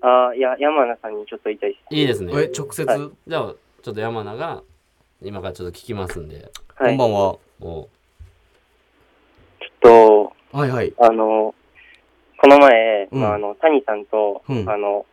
[0.00, 1.94] ああ、いや、山名さんにちょっと言いたいです。
[1.94, 2.32] いいですね。
[2.34, 3.10] え直接、はい。
[3.28, 4.62] じゃあちょっと山名が
[5.22, 6.50] 今からちょっと聞きますんで。
[6.74, 6.88] はい。
[6.88, 7.36] こんばんは。
[7.60, 7.88] お。
[9.60, 10.90] ちょっはいはい。
[10.92, 11.54] と、あの、
[12.42, 13.20] この前、うん。
[13.20, 14.68] まあ、あの、谷さんと、うん。
[14.68, 15.06] あの、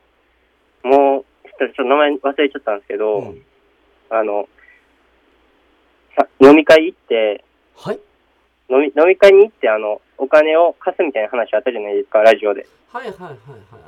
[0.84, 1.26] もう、
[1.60, 3.42] ちょっと名前忘れちゃったんですけど、うん。
[4.10, 4.50] あの、
[6.18, 7.44] さ飲み会行って、
[7.78, 8.00] はい。
[8.70, 12.66] 飲み飲み会に行って、あの、お金を貸すみたいな話あったじゃないですか、ラジオで。
[12.92, 13.38] はいはいはいはい。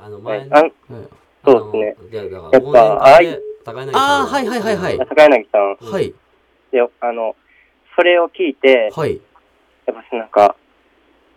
[0.04, 1.08] あの前にはいあはい
[1.44, 2.18] そうですね。
[2.22, 4.98] やっぱ忘年会で高柳さんあーはいはいはいはい。
[4.98, 5.76] 高柳さん。
[5.90, 6.14] はい。
[6.70, 7.34] で、あの、
[7.96, 9.20] それを聞いて、はい。
[9.86, 10.54] やっぱなんか、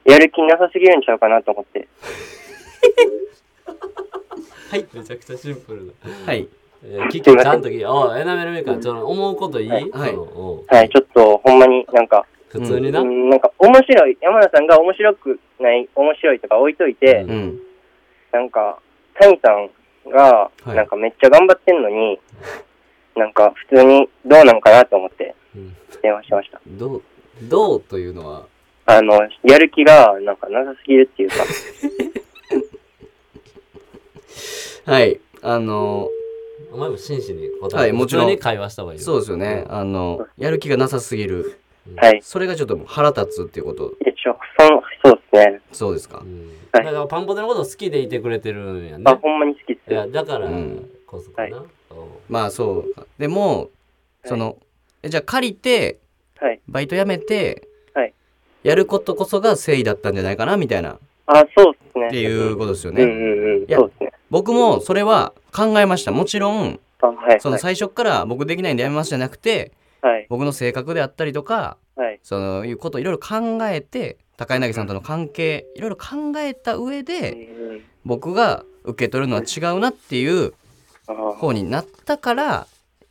[0.06, 1.88] やる気なさすぎるんちゃうかなと思って。
[4.72, 4.86] はい。
[4.94, 5.94] めちゃくちゃシンプルな
[6.26, 6.48] はい。
[6.84, 9.84] えー聞きちゃんと聞きおいエナメルメーカーちょっと思うこといい、はい。
[9.90, 10.08] は
[10.84, 17.30] いちょっと、ほんまになんか、普通にな、うん、なんか、面白い、山田さんが面白くない、面白いとか置いといて、うん。
[17.32, 17.60] うん。
[18.32, 18.80] なんか、
[19.20, 19.70] 谷さん
[20.12, 20.76] が、はい。
[20.76, 22.20] なんかめっちゃ頑張ってんのに、
[23.16, 25.76] なんか普通にどうなんかなと思ってうん。
[26.04, 26.60] 電話しました。
[26.68, 27.04] どう
[27.44, 28.46] どうというのは？
[28.86, 31.36] あの、やる気がなんかなさすぎるっていうか、
[34.92, 35.20] はい。
[35.42, 36.10] あの
[36.72, 38.38] お前も真摯に答えはいもちろん。
[38.38, 39.06] 会話した方がいいよ。
[39.06, 39.66] そうですよね。
[39.70, 41.60] あのやる気がなさすぎる。
[41.98, 42.20] はい。
[42.22, 43.94] それがちょっと腹立つっていうこと。
[44.02, 45.62] 一応、その、そうですね。
[45.72, 46.20] そうですか。
[46.20, 46.52] うん。
[46.72, 46.86] はい。
[46.86, 49.04] だからパンポテのこと好きでいてくれてるんやね。
[49.06, 50.12] あ、ほんまに好きっすいやよ。
[50.12, 50.90] だからうん。
[51.08, 51.66] こそかな、はい。
[52.30, 53.70] まあそうでも
[54.26, 54.58] その
[55.04, 56.00] えじゃあ借りて
[56.40, 56.60] はい。
[56.68, 57.68] バイト辞めてはい。
[58.66, 60.98] やることこそが誠意だったんじゃないかなみたいなっ
[61.28, 62.10] あ、そうですね。
[62.10, 63.64] ていうことですよねうんうんうん。
[63.64, 64.12] いやそうですね。
[64.32, 67.40] 僕もそれは考えましたもちろんあ、はい。
[67.42, 70.26] その最初から僕できないんでやめますじゃなくてはい。
[70.30, 72.20] 僕の性格であったりとかはい。
[72.24, 80.54] そのいうことをいろいろ考えて高柳さんとの関係いろいろ考えた上うんでうん僕が受け取るのは違うなっていう
[81.38, 82.68] 方になったから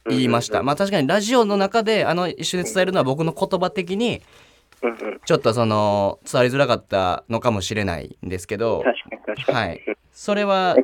[0.09, 4.20] 言いましたまあ確かにラジオの中であの一緒に伝えるのは僕の言葉的に。
[5.24, 9.59] ちょっとその伝わりづらかったのかもしれないんですけど確かに確かに。
[9.59, 9.80] はい。
[10.12, 10.76] それは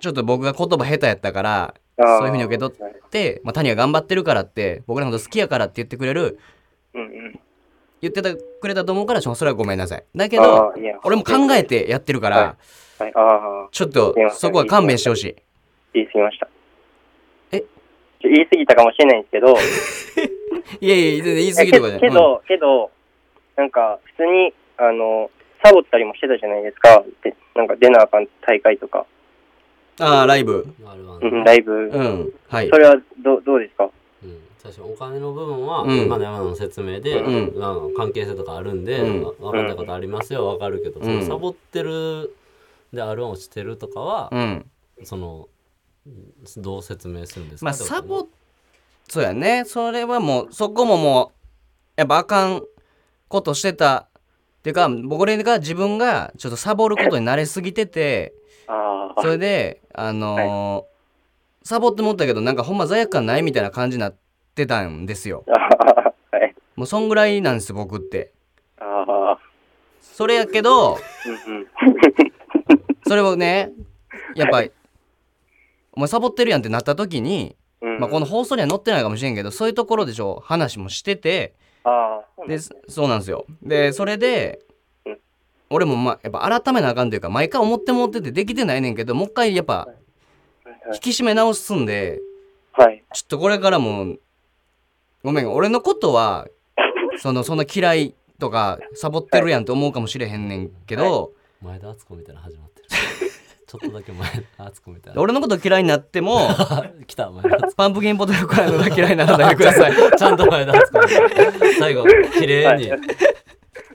[0.00, 6.38] ちょっと僕が言葉下手やったからそういうふうに受け取って、まあ、谷が頑張ってるからって僕らのこと好きやからって言ってくれる
[6.94, 7.40] うんうん。
[8.00, 10.04] 言ってたくれたと思うからそれはごめんなさい。
[10.14, 10.72] だけど
[11.04, 12.56] 俺も考えてやってるから
[12.98, 13.12] はい。
[13.14, 15.36] ああ、ちょっとそこは勘弁してほしい。
[15.94, 16.48] 言い過ぎました。
[17.52, 17.64] え？
[18.20, 19.54] 言い過ぎたかもしれないんですけど、
[20.80, 22.00] いやいや全然言い過ぎとかじゃない。
[22.00, 22.90] けけど、けど、
[23.58, 25.30] なんか、普通に、あの、
[25.62, 27.04] サボったりもしてたじゃないですか。
[27.22, 29.04] で、なんか出なあかん大会とか、うん
[30.00, 30.64] ああライブ。
[31.20, 31.72] うん、ライブ。
[31.72, 32.68] うんはい。
[32.68, 33.90] それはどどうですか？
[34.22, 36.02] うん、最初お金の部分は、うん。
[36.02, 37.58] 今の山野の説明で、うん。
[37.58, 39.24] まあ関係性とかあるんで、うん。
[39.24, 41.04] わ分かったことありますよ分かるけど、うん。
[41.04, 42.32] そのサボってる
[42.92, 44.70] で R1 落ちてるとかは、うん。
[45.02, 45.48] その
[46.58, 47.64] どう説明するんですか？
[47.64, 48.28] まあサボ
[49.08, 49.64] そうやね。
[49.66, 52.62] それはもうそこももうやっぱあかん
[53.28, 54.08] ことしてた。
[54.58, 58.34] っていうか僕俺が自分がちょっとサボることに慣れすぎてて
[59.20, 60.98] それであのー
[61.68, 64.16] サボって思ったけどなんかほんま罪悪感ないみたいな感じになっ
[64.54, 65.44] てたんですよ。
[66.32, 66.54] はい。
[66.76, 68.32] もうそんぐらいなんです僕って。
[70.00, 70.96] それやけど。
[73.06, 73.72] それをね
[74.34, 74.72] やっぱり
[75.92, 78.00] お前サボってるやんってなった時に、うん。
[78.00, 81.52] まあ、この放送には載ってないかもしれんけどそういうところでしょ話もしてて
[81.84, 82.58] ああ、そうなんで
[82.88, 83.46] そうなんですよ。
[83.62, 84.60] でそれで
[85.04, 85.18] うん。
[85.70, 89.96] 俺もまあやっぱ改めなあかんというか毎回思って思っててできてないねんけどもう一回やっぱはい。
[90.94, 92.20] 引き締め直すんで
[92.72, 93.04] はい。
[93.12, 94.16] ちょっとこれからも
[95.22, 96.46] ごめん俺のことは
[97.18, 102.88] そのそんな嫌いとかサボってるやんって思うかもしれへんねんけど、前田敦子みたいなの始まってる
[103.68, 105.12] ちょっとだけ前田敦子みた。
[105.12, 106.48] いな俺のこと嫌いになっても
[107.06, 107.44] 来た前
[107.76, 109.94] パンプキンポテトフライのが嫌いにならないでください。
[109.94, 111.08] 子 ちゃんと前田敦子
[111.78, 112.06] 最後
[112.38, 112.90] 綺麗に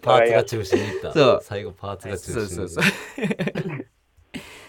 [0.04, 1.40] パーツが中心にいった、そう。
[1.42, 2.48] 最後パーツが中心に。
[2.48, 2.84] そうそうそう。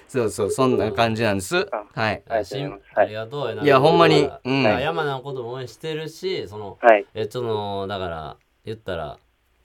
[0.09, 1.57] そうそうそんな感じなんです。
[1.93, 2.23] はい。
[2.29, 2.83] ありがとういます。
[2.95, 3.65] ありがとう。
[3.65, 4.31] いやほんまに。
[4.45, 7.05] 山名のことも応援してるしそのはい。
[7.15, 9.19] えそのだから言ったら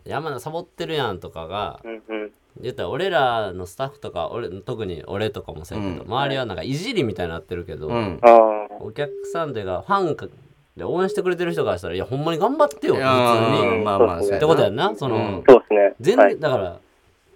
[0.06, 2.32] 山田サボってるやんとかがうんうん。
[2.62, 8.20] 言ったら俺らのスタッフとか俺特に俺とかもそうやけど、うん周りはなんかいじりみたいになってるけど、うん。
[8.82, 10.28] お客さんでがファンか
[10.76, 15.94] で応援してくれてる人からしたらいやほんまに頑張ってよ普通にーまあまあってことやんなその、うんそうですね。
[16.00, 16.40] 全然、はい。
[16.40, 16.80] だから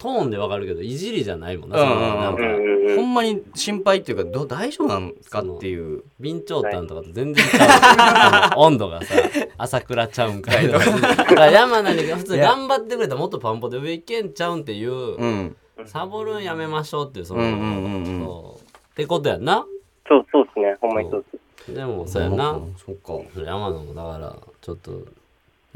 [0.03, 2.95] トーンでわかるけどいじりじゃないもんな,、うんそのなんかうん。
[2.97, 6.03] ほんまに心配っていうかど大丈夫なんかっていう。
[6.21, 9.15] 備長炭とかと全然ちゃう、その温度がさ
[9.57, 11.49] 朝倉ちゃうんかいとか。
[11.49, 15.55] 山名に普通に頑張ってくれたらもっとパンポで上行けんちゃうんっていう、うん。
[15.85, 18.25] サボるんやめましょうっていうその、うんうんうんうん。
[18.25, 18.61] そう。
[18.61, 19.65] ってことやんな。
[20.05, 20.75] そう、そうですね。
[20.81, 21.73] ほんまにそうです。
[21.73, 24.91] でもそうやんな、そっか山野もだからちょっと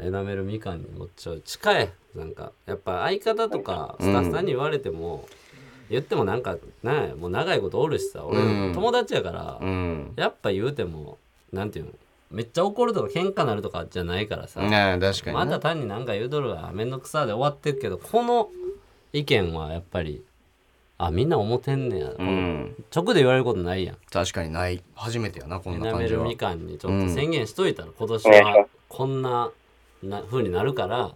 [0.00, 5.26] エナメルみかんにもちょ近いなんかやっぱ相方とかスタッフさんに言われても、
[5.88, 8.74] 言ってもなんかねもう長いことおるしさ俺、うん。
[8.74, 10.12] 友達やから、うん。
[10.16, 11.18] やっぱ言うても
[11.52, 11.92] なんていうの
[12.30, 18.50] めっちゃ怒るとか喧嘩なるとかじゃないからさ、ねえ確かにまなた単になんか言うとるわめんどくさで終わってるけどこの
[19.14, 20.22] 意見はやっぱり
[20.98, 22.84] あみんな思ってんねや、うん。
[22.94, 23.96] 直で言われることないやん。
[24.10, 24.82] 確かにない。
[24.94, 26.24] 初めてやなこんなエナメ感じは。
[26.24, 29.50] ルみかんにちょっと宣言しといたら、今年お願いしまはこんな
[30.02, 31.14] な風になるから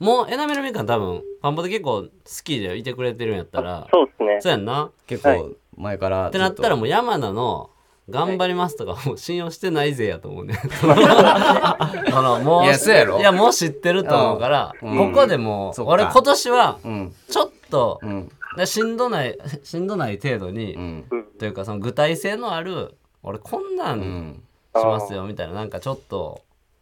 [0.00, 2.08] もうエナメルみかん多分パンポで結構好
[2.42, 4.38] きでいてくれてるんやったらそうですね。
[4.40, 4.90] そうやんな。
[5.06, 7.70] 結構前からってなったらもう山名の
[8.08, 10.58] 頑張りますとかもう信用してないぜやと思うね。
[10.82, 13.18] あのもういやそうやろ。
[13.20, 15.12] いやもう知ってると思うから、うん。
[15.12, 15.92] ここでもうそっか。
[15.92, 17.14] 俺今年はうん。
[17.28, 18.30] ちょっと、うん。
[18.64, 21.04] しんどない しんどない程度に、うん。
[21.38, 24.42] というかその具体性のある俺こんなうんん。
[24.74, 25.52] しますよみたいな。
[25.52, 26.40] なんかちょっと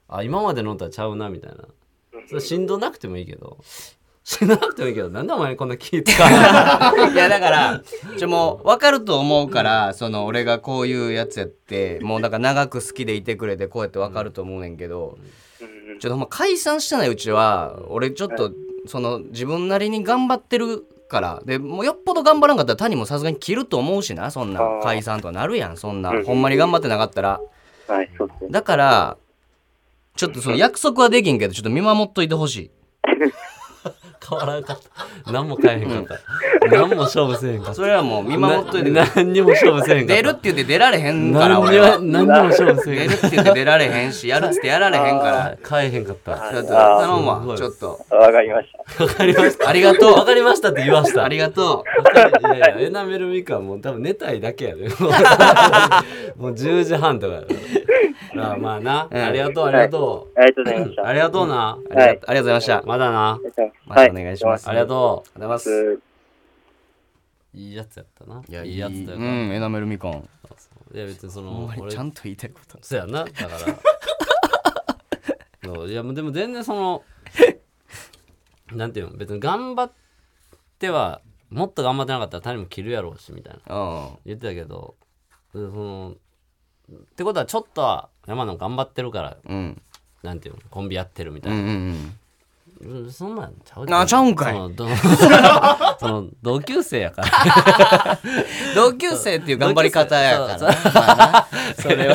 [0.09, 1.65] あ今までのとはちゃうなみたいな
[2.29, 3.59] それしんどなくてもいいけど。
[4.23, 6.37] しんどなくてもいいけどなんでお前こんな気使うの？
[7.13, 7.83] いやだから
[8.19, 15.17] ちょもう分かると思うからその俺がこういうやつやってもうだから長く好きでいてくれてこうやって分かると思うねんけど
[15.59, 15.65] ちょ
[15.97, 17.81] っとほんま解散してないうちは。
[17.89, 18.53] 俺ちょっと
[18.87, 21.43] その自分なりに頑張ってるから。
[21.47, 26.11] でもうよっぽど頑張らんかったら谷もさすがに切ると思うしなそんな解散とかなるやんそんな。
[26.11, 26.25] うん。
[26.25, 27.41] ほんまに頑張ってなかったら。
[27.89, 28.51] はい、そうですね。
[28.51, 29.17] だから
[30.19, 32.71] ちょっとその約束はできんけどちょっと見守っといてほしい
[34.29, 34.81] 変わらんかっ
[35.25, 36.69] た何も変えへんかった。
[36.69, 37.75] 何も勝負せえへんかった。
[37.75, 40.23] それはもう見守っといてな何にも勝負せえへんかった。
[40.23, 41.49] 出るって言って出られへんから。
[41.49, 45.79] 何に俺はも何にも勝負せえへん出るって言って出られへんしやるっつってやられへんから。
[45.81, 46.51] 変えへんかった。
[46.51, 47.57] ちょっと頼むわ。
[47.57, 48.01] ちょっと。
[48.11, 49.05] わかりました。
[49.05, 49.69] わかりました。
[49.69, 50.13] ありがとう。
[50.13, 51.25] わかりましたって言わした。
[51.25, 52.57] ありがとわかる。
[52.57, 54.89] いやいやエナメルみかんもう多分寝たいだけやで。
[56.37, 57.43] もう10時半とか
[58.37, 59.23] あまあな、うん。
[59.23, 61.09] ありがとうありがとありがとうございましう、た。
[61.09, 63.41] ありがとうな、うありがとうありがとうございましたまだな
[63.87, 64.69] またお願いします。
[64.69, 65.71] ありがとありがとうございます。
[65.71, 65.93] う。
[65.95, 66.03] う
[67.55, 68.43] いいやつやったな。
[68.49, 70.29] いやいいやつだようんエナメルみかん。
[70.95, 72.79] いや別にそほんまにの俺ちゃんと言いたいこと。
[72.83, 73.59] そうやなだから。
[75.75, 77.05] そういやもうでも全然その
[78.73, 79.93] なんていうの別に頑張っ
[80.79, 83.77] てはもっと頑張ってなかったら谷も切るやろうしみたいな。
[83.77, 84.97] うん言ってたけど
[85.55, 86.15] でその
[86.91, 89.83] ってことはちょっとは山野頑張ってるからうん。
[90.23, 92.19] なんていうのコンビやってるみたうんういな、んうん
[93.11, 94.55] そんなんちゃうあちゃうんかい。
[94.55, 94.89] そのど
[95.99, 98.19] その同級生やから。
[98.75, 100.59] 同級生っていう頑張り方やから。
[100.59, 101.49] なまあな
[101.81, 102.15] それは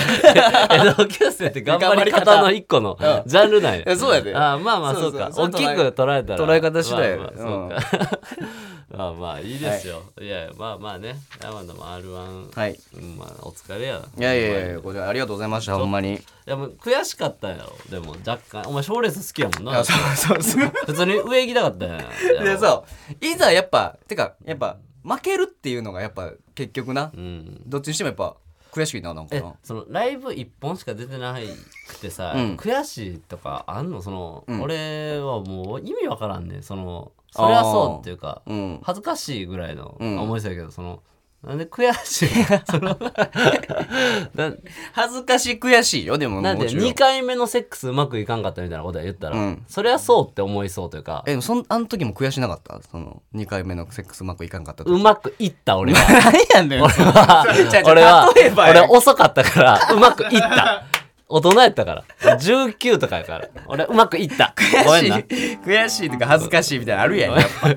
[0.71, 3.23] え同級生って頑張り方の一個の うん。
[3.25, 3.83] ジャンルなんや。
[3.85, 4.33] えそうやで。
[4.35, 6.45] あまあまあそそうか大きく捉えたら。
[6.45, 8.19] 捉え方次第まあまあそうか。
[8.97, 11.15] まあまあいいですよ、い、やいやまあまあね。
[11.41, 12.79] 山田も R1、はい。
[12.95, 13.99] うんまあお疲れや。
[14.17, 16.13] いやいやいやこちらありがとうございましたほんまに。
[16.13, 18.69] いやもう悔しかったやろでも若干。
[18.69, 19.71] お前賞レース好きやもんな。
[19.71, 20.52] いやそうそうそう
[20.85, 21.97] 普通に上行きたかったや。
[22.41, 22.85] んでそ
[23.21, 23.25] う。
[23.25, 27.11] いざやっぱてかやっぱ負けるっていうのがやっぱ結局な。
[27.13, 27.61] うん。
[27.65, 28.35] どっちにしてもやっぱ
[28.71, 31.45] 悔しいななんかそのライブ1本しか出てない
[31.87, 32.55] くてさ、うん。
[32.55, 34.01] 悔しいとかあんの？
[34.01, 34.61] その、うん。
[34.61, 38.79] 俺はもう意味わからんねそのそれはそうっていうかうん。
[38.83, 40.19] 恥ずかしいぐらいのうん。
[40.19, 41.01] 思いそうやけど、その
[41.45, 42.29] なんで悔しい
[42.71, 42.97] その。
[44.35, 44.53] な
[44.93, 46.85] 恥ずかしい悔しいよでもなんでもちろん。
[46.85, 49.63] 2回目のセックスうまくいかんかったみたいなことは言ったら、うん。
[49.67, 51.23] それはそうって思いそうというか。
[51.27, 52.79] えでもそんあの時も悔しなかった？
[52.89, 54.93] その2回目のセックスうまくいかんかった時。
[54.93, 55.99] うまくいった俺は。
[56.31, 57.45] 何やねん俺は
[57.85, 60.83] 俺は俺遅かったからうまくいった。
[61.27, 62.03] 大人やったから。
[62.37, 63.47] 19とかやから。
[63.67, 64.53] 俺うまくいった。
[64.85, 65.17] ごめんな。
[65.17, 67.69] 悔しいとか恥ずかしいみたいなのあるやんやっぱ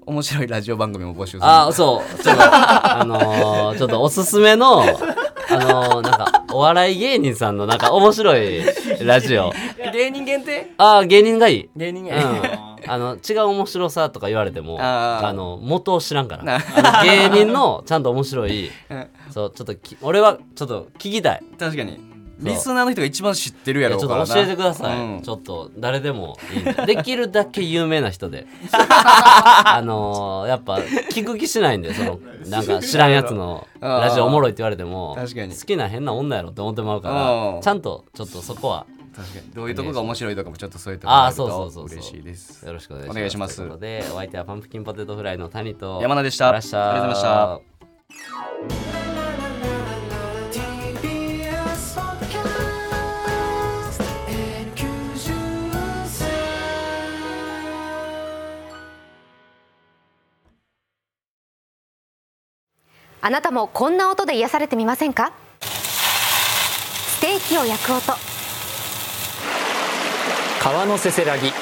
[0.06, 2.24] 面白いラジオ番組も募集するあそう。
[2.24, 8.64] ちょっとあのーちょっとおすすめのあのーなんかお笑い芸人さんのなんか面白い
[9.06, 9.52] ラジオ。
[9.92, 10.72] 芸人限定？
[10.78, 11.64] ああ芸人がいい。
[11.64, 16.60] うん芸人限定、あの違う面白さとか言われてもあの元を知らんから。
[17.04, 18.70] 芸人のちゃんと面白い。
[18.90, 19.08] うん。
[19.32, 21.44] そうちょっとき俺はちょっと聞きたい。
[21.58, 22.13] 確かに
[22.44, 24.26] リスナーの人が一番知ってるやいやちょろうからな。
[24.26, 25.22] っと教えてください、うん。
[25.22, 26.96] ちょっと誰でもいいんで。
[26.96, 28.46] できるだけ有名な人で。
[28.72, 30.76] あのーやっぱ
[31.12, 37.56] 聞く気しないんでそのなんか知らんやつの ラジオおもろいって言われても好きな変な女やろって思ってもらうかうん。
[37.56, 38.86] らちゃんとちょっとそこは。
[39.16, 39.52] 確かに。
[39.54, 42.66] どういうとこが面白いとかもちょっとそういうとああこそうそうそう嬉しいです。
[42.66, 43.58] よろしくお願いします。
[43.58, 46.50] ということでお相手はパンプキンポテトフライの谷と山名でした。
[46.50, 47.22] ありがとうございまし
[49.08, 49.13] た
[63.26, 65.32] あなたもこんな音で癒されてみませんか？
[65.62, 68.14] ステーキを焼く音。
[70.62, 71.54] 川のせせらぎ。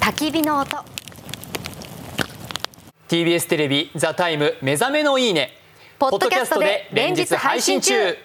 [0.00, 0.78] 焚き火の音。
[3.08, 5.58] TBS テレビ「ザタイム目覚めのいいね」
[5.98, 8.16] ポッドキャストで連日配信中